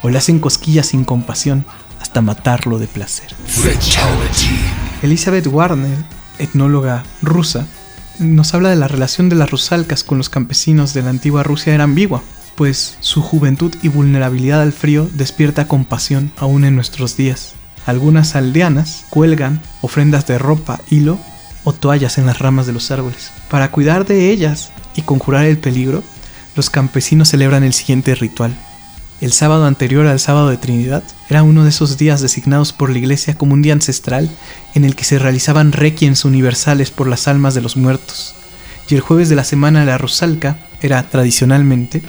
[0.03, 1.65] o le hacen cosquillas sin compasión
[2.03, 3.29] hasta matarlo de placer.
[5.03, 5.97] Elizabeth Warner,
[6.39, 7.67] etnóloga rusa,
[8.19, 11.75] nos habla de la relación de las rusalcas con los campesinos de la antigua Rusia
[11.75, 12.23] era ambigua,
[12.57, 17.55] pues su juventud y vulnerabilidad al frío despierta compasión aún en nuestros días.
[17.87, 21.19] Algunas aldeanas cuelgan ofrendas de ropa, hilo
[21.65, 23.31] o toallas en las ramas de los árboles.
[23.49, 26.03] Para cuidar de ellas y conjurar el peligro,
[26.57, 28.55] los campesinos celebran el siguiente ritual.
[29.23, 32.99] El sábado anterior al sábado de Trinidad era uno de esos días designados por la
[32.99, 34.29] iglesia como un día ancestral
[34.75, 38.35] en el que se realizaban requiems universales por las almas de los muertos.
[38.89, 42.03] Y el jueves de la semana de la Rusalka era, tradicionalmente,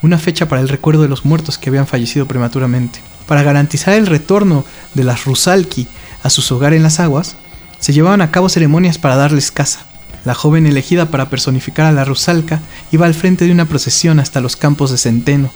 [0.00, 3.00] una fecha para el recuerdo de los muertos que habían fallecido prematuramente.
[3.26, 5.86] Para garantizar el retorno de las Rusalki
[6.22, 7.36] a sus hogares en las aguas,
[7.78, 9.80] se llevaban a cabo ceremonias para darles casa.
[10.24, 14.40] La joven elegida para personificar a la Rusalka iba al frente de una procesión hasta
[14.40, 15.50] los campos de Centeno,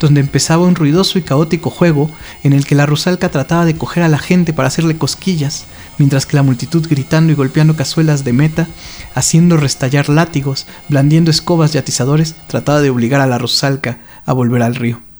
[0.00, 2.10] donde empezaba un ruidoso y caótico juego
[2.42, 5.64] en el que la Rusalka trataba de coger a la gente para hacerle cosquillas,
[5.98, 8.68] mientras que la multitud gritando y golpeando cazuelas de meta,
[9.14, 14.62] haciendo restallar látigos, blandiendo escobas y atizadores, trataba de obligar a la Rusalka a volver
[14.62, 15.13] al río.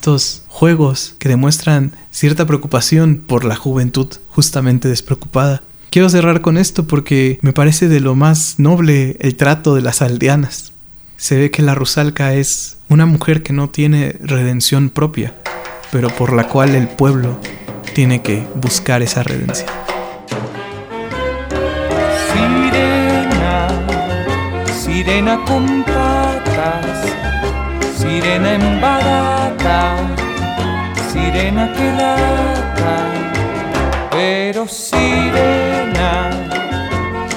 [0.00, 5.62] Estos juegos que demuestran cierta preocupación por la juventud justamente despreocupada.
[5.90, 10.00] Quiero cerrar con esto porque me parece de lo más noble el trato de las
[10.00, 10.72] aldeanas.
[11.18, 15.34] Se ve que la Rusalka es una mujer que no tiene redención propia,
[15.92, 17.38] pero por la cual el pueblo
[17.94, 19.68] tiene que buscar esa redención.
[22.32, 23.68] Sirena,
[24.82, 25.44] sirena
[28.10, 29.96] sirena en barata,
[31.12, 32.96] sirena que lata,
[34.10, 36.30] pero sirena,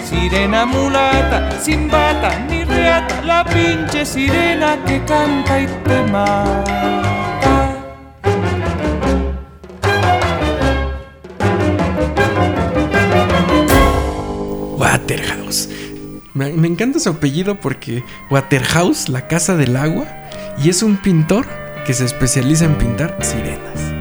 [0.10, 6.64] sirena mulata, sin bata ni reata, la pinche sirena que canta y te mata.
[14.80, 15.70] Waterhouse.
[16.34, 20.23] Me, me encanta su apellido porque Waterhouse, la casa del agua,
[20.58, 21.48] y es un pintor
[21.86, 23.93] que se especializa en pintar sirenas.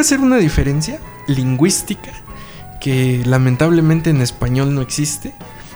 [0.00, 2.12] Hacer una diferencia lingüística
[2.80, 5.34] que lamentablemente en español no existe,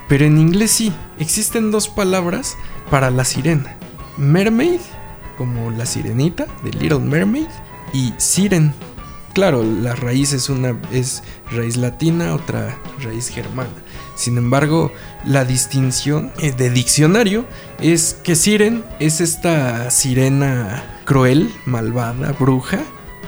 [0.08, 0.92] pero en inglés sí.
[1.18, 2.56] Existen dos palabras
[2.90, 3.76] para la sirena.
[4.16, 4.80] Mermaid,
[5.36, 7.48] como la sirenita de Little Mermaid,
[7.92, 8.72] y siren,
[9.34, 11.22] claro, la raíz es una es
[11.52, 13.70] raíz latina, otra raíz germana.
[14.14, 14.92] Sin embargo,
[15.24, 17.44] la distinción eh, de diccionario
[17.80, 22.80] es que Siren es esta sirena cruel, malvada, bruja,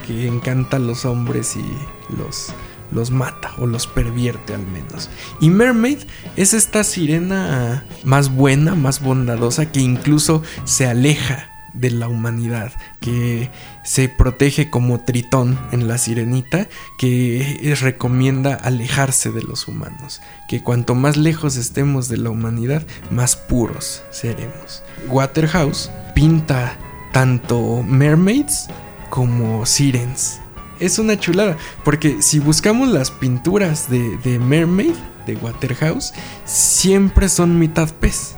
[0.07, 2.53] que encanta a los hombres y los,
[2.91, 5.09] los mata o los pervierte al menos.
[5.41, 5.99] Y Mermaid
[6.37, 13.51] es esta sirena más buena, más bondadosa, que incluso se aleja de la humanidad, que
[13.83, 20.95] se protege como Tritón en la sirenita, que recomienda alejarse de los humanos, que cuanto
[20.95, 24.83] más lejos estemos de la humanidad, más puros seremos.
[25.07, 26.77] Waterhouse pinta
[27.13, 28.67] tanto mermaids
[29.09, 30.39] como sirens.
[30.79, 34.93] Es una chulada, porque si buscamos las pinturas de, Mermaid,
[35.25, 36.13] de Waterhouse,
[36.45, 38.35] siempre son mitad pez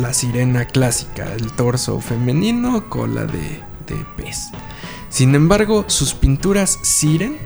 [0.00, 3.62] la sirena clásica, el torso femenino, cola de
[4.16, 4.50] pez.
[5.08, 7.38] Sin embargo, sus pinturas siren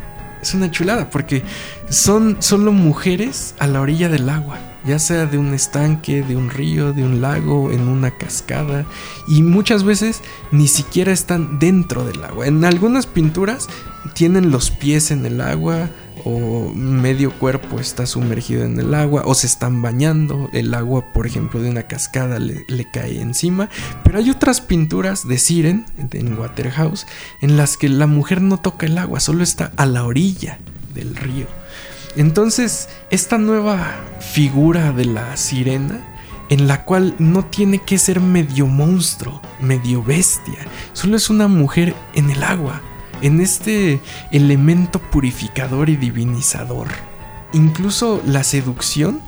[0.43, 1.43] es una chulada porque
[1.89, 6.51] son solo mujeres a la orilla del agua, ya sea de un estanque, de un
[6.51, 8.87] río, de un lago, en una cascada,
[9.29, 10.21] y muchas veces
[10.51, 12.47] ni siquiera están dentro del agua.
[12.47, 13.69] En algunas pinturas
[14.15, 15.89] tienen los pies en el agua
[16.25, 21.27] o medio cuerpo está sumergido en el agua o se están bañando, el agua por
[21.27, 23.69] ejemplo de una cascada le, cae encima,
[24.05, 27.07] pero hay otras pinturas de Siren en Waterhouse
[27.41, 30.59] en las que la mujer no toca el agua, solo está a la orilla
[30.95, 31.62] del río.
[32.17, 36.07] Entonces, esta nueva figura de la sirena
[36.51, 40.59] en la cual no tiene que ser medio monstruo, medio bestia,
[40.93, 42.83] solo es una mujer en el agua,
[43.23, 44.01] en este
[44.31, 46.89] elemento purificador y divinizador.
[47.55, 49.21] Incluso la seducción,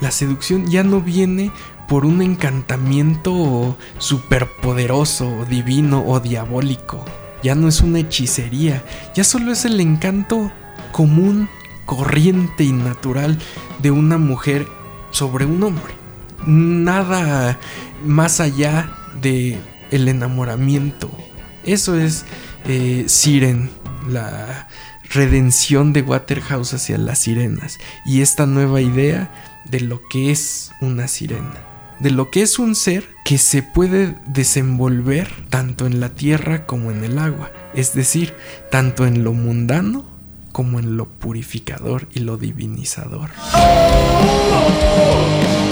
[0.00, 1.52] la seducción ya no viene
[1.86, 7.04] por un encantamiento superpoderoso, divino o diabólico.
[7.44, 8.82] Ya no es una hechicería,
[9.14, 10.50] ya solo es el encanto
[10.92, 11.48] común,
[11.86, 13.38] corriente y natural
[13.80, 14.66] de una mujer
[15.10, 15.94] sobre un hombre.
[16.46, 17.58] Nada
[18.04, 19.58] más allá de
[19.90, 21.10] el enamoramiento.
[21.64, 22.24] Eso es
[22.66, 23.70] eh, Siren,
[24.08, 24.68] la
[25.10, 31.08] redención de Waterhouse hacia las sirenas y esta nueva idea de lo que es una
[31.08, 31.54] sirena,
[32.00, 36.90] de lo que es un ser que se puede desenvolver tanto en la tierra como
[36.90, 38.34] en el agua, es decir,
[38.70, 40.13] tanto en lo mundano
[40.54, 43.28] como en lo purificador y lo divinizador.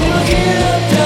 [0.09, 1.02] Imagínate a las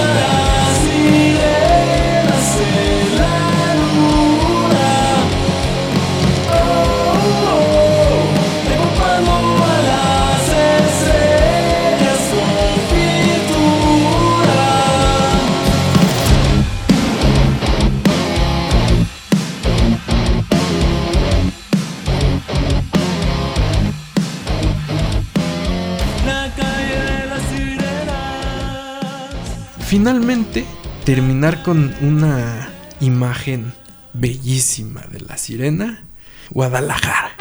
[30.07, 30.65] Finalmente,
[31.05, 32.69] terminar con una
[33.01, 33.75] imagen
[34.13, 36.05] bellísima de la sirena,
[36.51, 37.33] Guadalajara.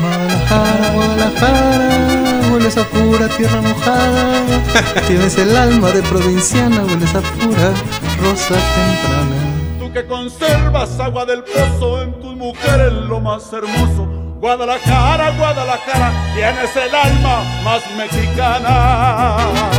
[0.00, 4.42] Guadalajara, Guadalajara, hueles a pura tierra mojada.
[5.06, 7.74] Tienes el alma de provinciana, hueles a pura
[8.22, 9.78] rosa temprana.
[9.78, 14.06] Tú que conservas agua del pozo en tus mujeres lo más hermoso.
[14.40, 19.77] Guadalajara, Guadalajara, tienes el alma más mexicana.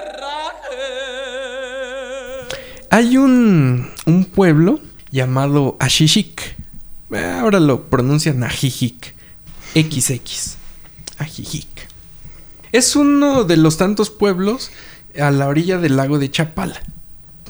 [2.48, 2.58] rajes.
[2.90, 4.80] hay un, un pueblo
[5.12, 6.56] llamado Ajijic.
[7.12, 9.14] Eh, Ahora lo pronuncian Ajijic.
[9.76, 10.56] XX.
[11.18, 11.68] Ajijic.
[12.72, 14.72] Es uno de los tantos pueblos
[15.20, 16.82] a la orilla del lago de Chapala.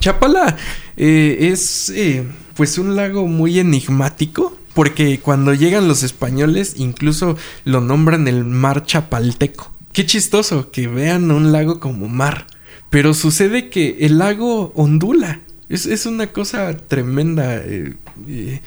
[0.00, 0.56] Chapala
[0.96, 7.80] eh, es eh, pues un lago muy enigmático porque cuando llegan los españoles incluso lo
[7.80, 9.72] nombran el mar chapalteco.
[9.92, 12.46] Qué chistoso que vean un lago como mar.
[12.90, 15.40] Pero sucede que el lago ondula.
[15.68, 17.56] Es, una cosa tremenda.
[17.56, 17.94] eh,
[18.28, 18.60] eh,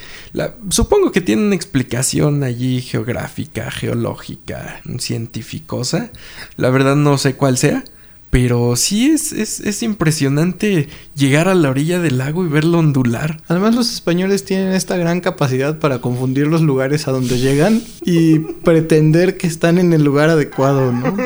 [0.69, 6.11] supongo que tiene una explicación allí geográfica, geológica, científicosa.
[6.55, 7.83] La verdad no sé cuál sea.
[8.29, 13.41] Pero sí es, es, es impresionante llegar a la orilla del lago y verlo ondular.
[13.47, 18.39] Además los españoles tienen esta gran capacidad para confundir los lugares a donde llegan y
[18.39, 21.15] pretender que están en el lugar adecuado, ¿no?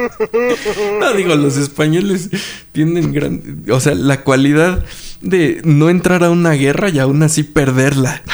[0.99, 2.30] No digo, los españoles
[2.72, 3.64] tienen gran...
[3.70, 4.86] O sea, la cualidad
[5.22, 8.22] de no entrar a una guerra y aún así perderla.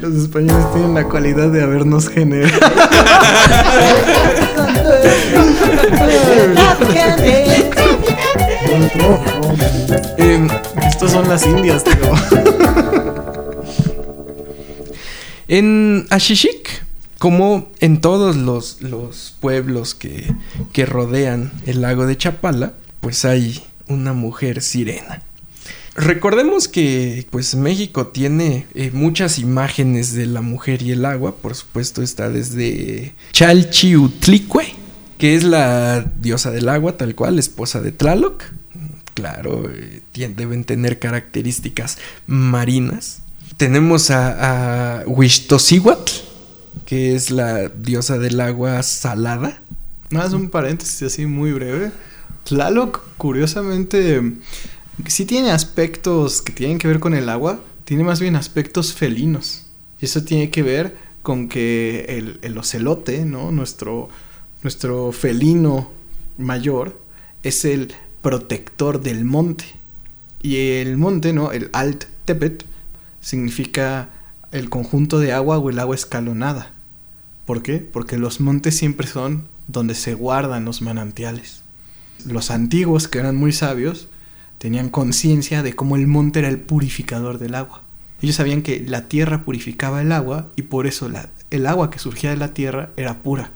[0.00, 2.52] Los españoles tienen la cualidad de habernos generado.
[10.16, 10.48] Em,
[10.86, 11.94] estos son las indias, tío.
[15.46, 16.82] En Ashishik,
[17.18, 20.34] como en todos los, los pueblos que,
[20.72, 25.22] que rodean el lago de Chapala, pues hay una mujer sirena.
[25.98, 31.56] Recordemos que pues México tiene eh, muchas imágenes de la mujer y el agua, por
[31.56, 34.76] supuesto está desde Chalchiutlicue,
[35.18, 38.44] que es la diosa del agua tal cual, esposa de Tlaloc.
[39.14, 43.22] Claro, eh, deben tener características marinas.
[43.56, 45.04] Tenemos a, a
[46.86, 49.60] que es la diosa del agua salada.
[50.10, 51.90] Más un paréntesis así muy breve.
[52.44, 54.22] Tlaloc, curiosamente,
[55.06, 59.66] sí tiene aspectos que tienen que ver con el agua, tiene más bien aspectos felinos.
[60.00, 63.52] Y eso tiene que ver con que el, el ocelote, ¿no?
[63.52, 64.08] Nuestro,
[64.62, 65.90] nuestro felino
[66.36, 67.00] mayor,
[67.42, 67.92] es el
[68.22, 69.64] protector del monte.
[70.42, 71.52] Y el monte, ¿no?
[71.52, 72.64] El Alt Tepet,
[73.20, 74.10] significa
[74.52, 76.72] el conjunto de agua o el agua escalonada.
[77.44, 77.78] ¿Por qué?
[77.78, 81.62] Porque los montes siempre son donde se guardan los manantiales.
[82.26, 84.08] Los antiguos, que eran muy sabios,
[84.58, 87.82] tenían conciencia de cómo el monte era el purificador del agua.
[88.20, 91.08] Ellos sabían que la tierra purificaba el agua y por eso
[91.50, 93.52] el agua que surgía de la tierra era pura.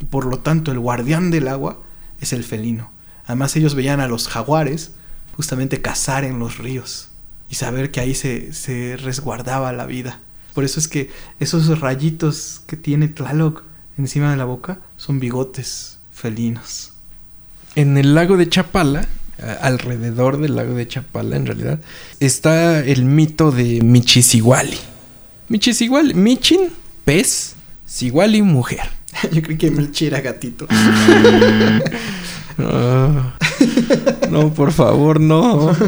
[0.00, 1.82] Y por lo tanto el guardián del agua
[2.20, 2.90] es el felino.
[3.26, 4.92] Además ellos veían a los jaguares
[5.36, 7.08] justamente cazar en los ríos
[7.50, 10.20] y saber que ahí se, se resguardaba la vida.
[10.54, 13.64] Por eso es que esos rayitos que tiene Tlaloc
[13.98, 16.92] encima de la boca son bigotes felinos.
[17.74, 19.08] En el lago de Chapala,
[19.60, 21.80] alrededor del lago de Chapala en realidad,
[22.20, 24.78] está el mito de Michisiwali.
[25.48, 26.70] Michisiwali, Michin,
[27.04, 27.54] pez,
[27.84, 28.88] Siwali, mujer.
[29.32, 30.66] Yo creí que Michi era gatito.
[34.30, 35.72] No, por favor, no.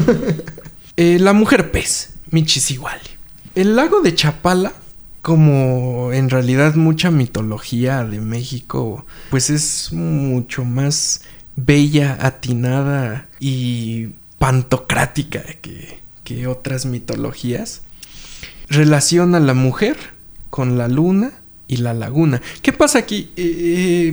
[0.99, 3.09] Eh, la mujer pez, Michisiwali.
[3.53, 4.73] El lago de Chapala,
[5.21, 11.21] como en realidad mucha mitología de México, pues es mucho más
[11.57, 17.81] bella, atinada y pantocrática que, que otras mitologías.
[18.69, 19.97] Relaciona a la mujer
[20.49, 21.31] con la luna
[21.67, 22.41] y la laguna.
[22.61, 23.31] ¿Qué pasa aquí?
[23.35, 23.43] Eh,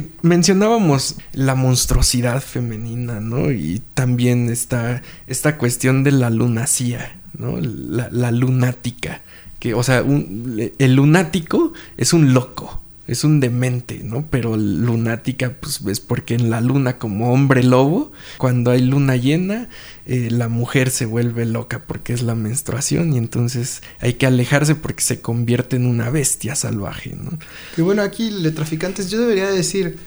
[0.01, 3.53] eh, mencionábamos la monstruosidad femenina, ¿no?
[3.53, 7.59] Y también está esta cuestión de la lunacía, ¿no?
[7.61, 9.23] La, lunática.
[9.61, 14.27] Que, o sea, un- el lunático es un loco, es un demente, ¿no?
[14.31, 19.69] Pero lunática, pues es porque en la luna, como hombre lobo, cuando hay luna llena,
[20.07, 24.75] eh, la mujer se vuelve loca porque es la menstruación y entonces hay que alejarse
[24.75, 27.39] porque se convierte en una bestia salvaje, ¿no?
[27.77, 29.99] Y bueno, aquí, letraficantes, yo debería decir,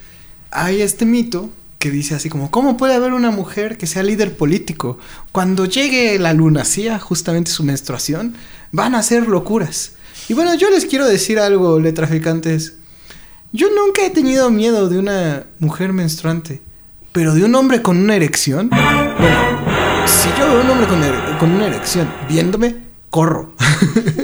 [0.50, 4.36] hay este mito que dice así como, ¿cómo puede haber una mujer que sea líder
[4.36, 4.98] político?
[5.32, 8.34] Cuando llegue la lunacía, justamente su menstruación,
[8.72, 9.92] van a hacer locuras.
[10.30, 12.77] Y bueno, yo les quiero decir algo, letraficantes.
[13.58, 16.62] Yo nunca he tenido miedo de una mujer menstruante,
[17.12, 18.70] pero de un hombre con una erección.
[20.06, 21.02] Si yo veo un hombre con,
[21.40, 22.76] con una erección viéndome,
[23.10, 23.56] corro.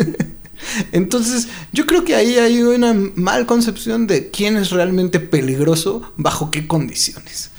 [0.92, 6.52] Entonces, yo creo que ahí hay una mal concepción de quién es realmente peligroso, bajo
[6.52, 7.50] qué condiciones.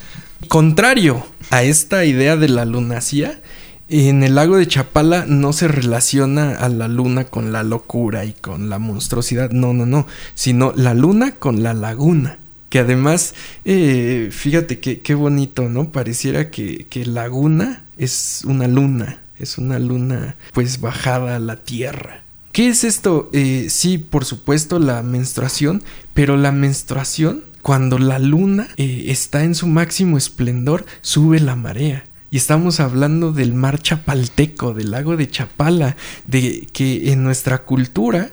[0.47, 3.43] Contrario a esta idea de la lunacía,
[3.89, 8.33] en el lago de Chapala no se relaciona a la luna con la locura y
[8.33, 12.39] con la monstruosidad, no, no, no, sino la luna con la laguna.
[12.71, 15.93] Que además, eh, fíjate que- qué bonito, ¿no?
[15.93, 22.23] Pareciera que, que laguna es una luna, es una luna pues bajada a la tierra.
[22.53, 23.31] ¿Qué es esto?
[23.33, 25.83] Eh, sí, por supuesto, la menstruación,
[26.15, 32.05] pero la menstruación, cuando la luna eh, está en su máximo esplendor, sube la marea.
[32.35, 38.33] Y estamos hablando del mar chapalteco, del lago de Chapala, de que en nuestra cultura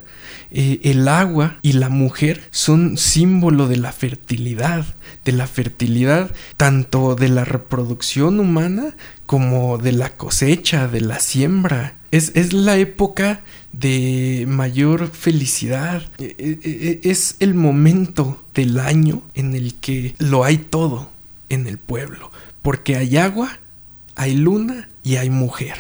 [0.49, 4.88] eh, el agua y la mujer son símbolo de la fertilidad,
[5.24, 8.95] de la fertilidad tanto de la reproducción humana
[9.28, 11.93] como de la cosecha, de la siembra.
[12.10, 13.41] Es, es la época
[13.72, 16.02] de mayor felicidad.
[16.18, 21.12] E- e- e- Es el momento del año en el que lo hay todo
[21.49, 22.32] en el pueblo.
[22.64, 23.60] Porque hay agua,
[24.22, 25.76] hay luna y hay mujer.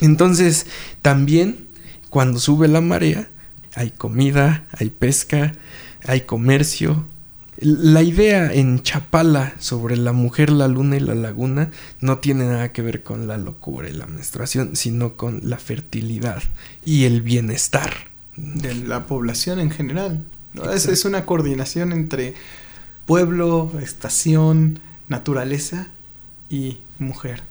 [0.00, 0.66] Entonces,
[1.02, 1.68] también
[2.08, 3.28] cuando sube la marea,
[3.74, 5.52] hay comida, hay pesca,
[6.06, 7.04] hay comercio.
[7.58, 12.72] La idea en Chapala sobre la mujer, la luna y la laguna no tiene nada
[12.72, 16.42] que ver con la locura y la menstruación, sino con la fertilidad
[16.86, 17.92] y el bienestar
[18.36, 20.24] de la población en general.
[20.54, 20.70] ¿no?
[20.70, 22.32] Es, es una coordinación entre
[23.04, 25.88] pueblo, estación, naturaleza
[26.48, 27.42] y mujer.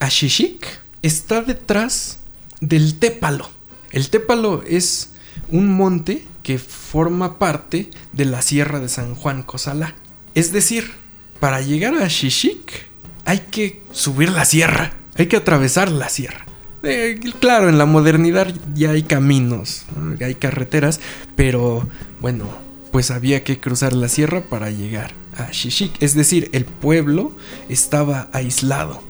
[0.00, 0.66] Ashishik
[1.02, 2.20] está detrás
[2.60, 3.48] del Tépalo.
[3.92, 5.10] El Tépalo es
[5.48, 9.94] un monte que forma parte de la Sierra de San Juan Cosalá.
[10.34, 10.92] Es decir,
[11.40, 12.86] para llegar a Ashishik
[13.24, 16.46] hay que subir la sierra, hay que atravesar la sierra.
[16.82, 20.16] Eh, claro, en la modernidad ya hay caminos, ¿no?
[20.24, 21.00] hay carreteras,
[21.34, 21.88] pero
[22.20, 22.46] bueno,
[22.92, 26.00] pues había que cruzar la sierra para llegar a Shishik.
[26.00, 27.34] Es decir, el pueblo
[27.68, 29.02] estaba aislado.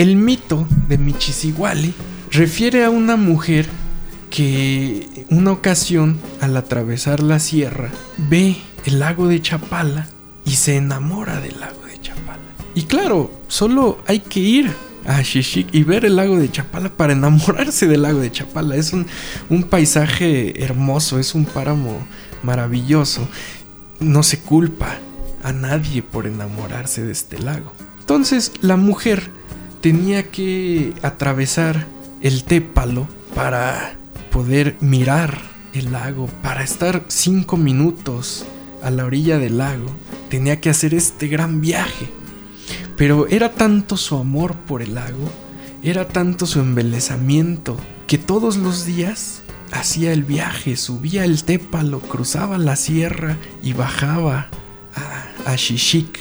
[0.00, 1.92] El mito de Michisiwali
[2.30, 3.66] refiere a una mujer
[4.30, 10.08] que una ocasión al atravesar la sierra ve el lago de Chapala
[10.46, 12.40] y se enamora del lago de Chapala.
[12.74, 14.72] Y claro, solo hay que ir
[15.04, 18.76] a Shishik y ver el lago de Chapala para enamorarse del lago de Chapala.
[18.76, 21.98] Es un paisaje hermoso, es un páramo
[22.42, 23.28] maravilloso.
[23.98, 24.96] No se culpa
[25.42, 27.74] a nadie por enamorarse de este lago.
[28.00, 29.38] Entonces la mujer
[29.80, 31.86] tenía que atravesar
[32.20, 33.94] el tépalo para
[34.30, 35.38] poder mirar
[35.72, 38.44] el lago, para estar cinco minutos
[38.82, 39.86] a la orilla del lago.
[40.28, 42.08] Tenía que hacer este gran viaje.
[42.96, 45.30] Pero era tanto su amor por el lago,
[45.82, 47.76] era tanto su embelezamiento,
[48.06, 54.48] que todos los días hacía el viaje, subía el tépalo, cruzaba la sierra y bajaba
[54.94, 56.18] a, a Shishik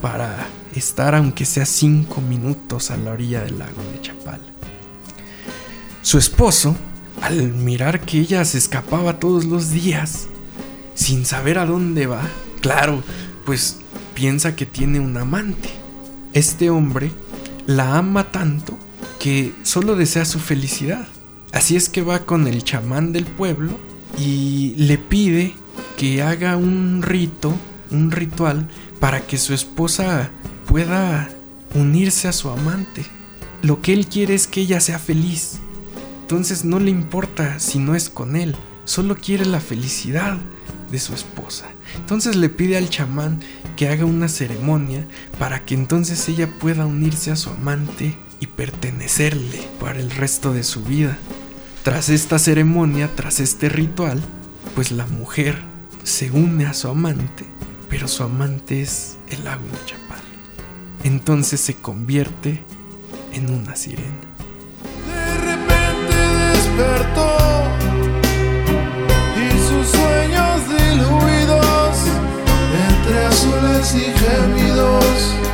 [0.00, 4.38] para estar aunque sea cinco minutos a la orilla del lago de Chapala.
[6.02, 6.76] Su esposo,
[7.20, 10.28] al mirar que ella se escapaba todos los días,
[10.94, 12.22] sin saber a dónde va,
[12.60, 13.02] claro,
[13.44, 13.78] pues
[14.14, 15.70] piensa que tiene un amante.
[16.32, 17.10] Este hombre
[17.66, 18.76] la ama tanto
[19.18, 21.06] que solo desea su felicidad.
[21.52, 23.72] Así es que va con el chamán del pueblo
[24.18, 25.54] y le pide
[25.96, 27.54] que haga un rito,
[27.90, 28.68] un ritual,
[29.00, 30.30] para que su esposa
[30.70, 31.28] pueda
[31.74, 33.04] unirse a su amante.
[33.60, 35.58] Lo que él quiere es que ella sea feliz.
[36.20, 38.54] Entonces no le importa si no es con él,
[38.84, 40.38] solo quiere la felicidad
[40.92, 41.66] de su esposa.
[41.96, 43.40] Entonces le pide al chamán
[43.74, 45.04] que haga una ceremonia
[45.40, 50.62] para que entonces ella pueda unirse a su amante y pertenecerle para el resto de
[50.62, 51.18] su vida.
[51.82, 54.22] Tras esta ceremonia, tras este ritual,
[54.76, 55.58] pues la mujer
[56.04, 57.44] se une a su amante,
[57.88, 60.09] pero su amante es el Chapal.
[61.04, 62.62] Entonces se convierte
[63.32, 64.30] en una sirena.
[66.52, 67.36] despertó
[69.36, 71.96] y sus sueños diluidos
[72.88, 75.49] entre azules y gemidos.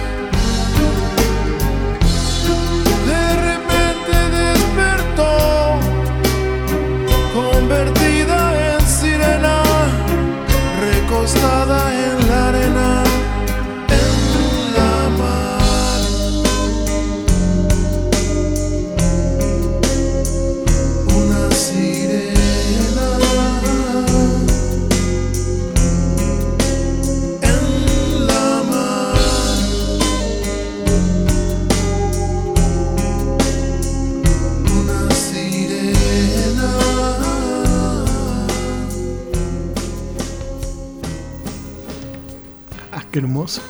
[43.18, 43.62] Hermoso.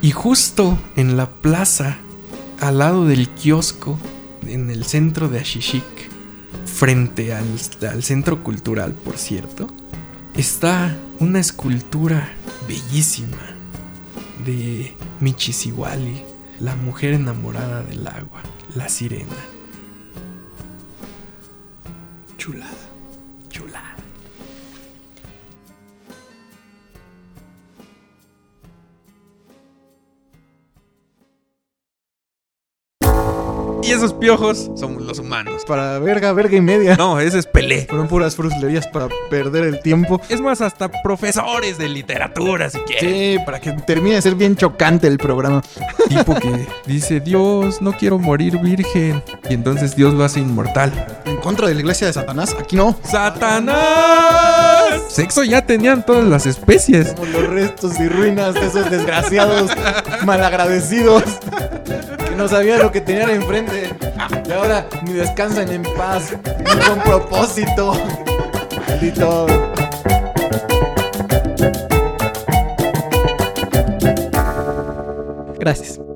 [0.00, 1.98] Y justo en la plaza,
[2.60, 3.98] al lado del kiosco,
[4.46, 5.84] en el centro de Ashishik,
[6.66, 7.46] frente al,
[7.88, 9.68] al centro cultural, por cierto,
[10.34, 12.32] está una escultura
[12.66, 13.38] bellísima
[14.44, 16.22] de Michisiwali,
[16.58, 18.42] la mujer enamorada del agua,
[18.74, 19.36] la sirena.
[22.38, 22.91] Chulada.
[33.82, 35.64] Y esos piojos somos los humanos.
[35.66, 36.94] Para verga, verga y media.
[36.94, 37.86] No, ese es Pelé.
[37.86, 40.20] Fueron puras fruslerías para perder el tiempo.
[40.28, 43.02] Es más, hasta profesores de literatura, si quieres.
[43.02, 45.62] Sí, para que termine de ser bien chocante el programa.
[46.08, 49.20] Tipo que dice, Dios, no quiero morir virgen.
[49.50, 50.92] Y entonces Dios lo hace inmortal.
[51.24, 52.96] En contra de la iglesia de Satanás, aquí no.
[53.02, 55.02] ¡Satanás!
[55.08, 57.14] Sexo ya tenían todas las especies.
[57.14, 59.72] Como los restos y ruinas de esos desgraciados
[60.24, 61.24] malagradecidos
[62.36, 63.90] no sabían lo que tenían enfrente.
[64.46, 67.94] Y ahora ni descansan en paz, ni con propósito.
[68.88, 69.46] Maldito.
[75.58, 76.11] Gracias.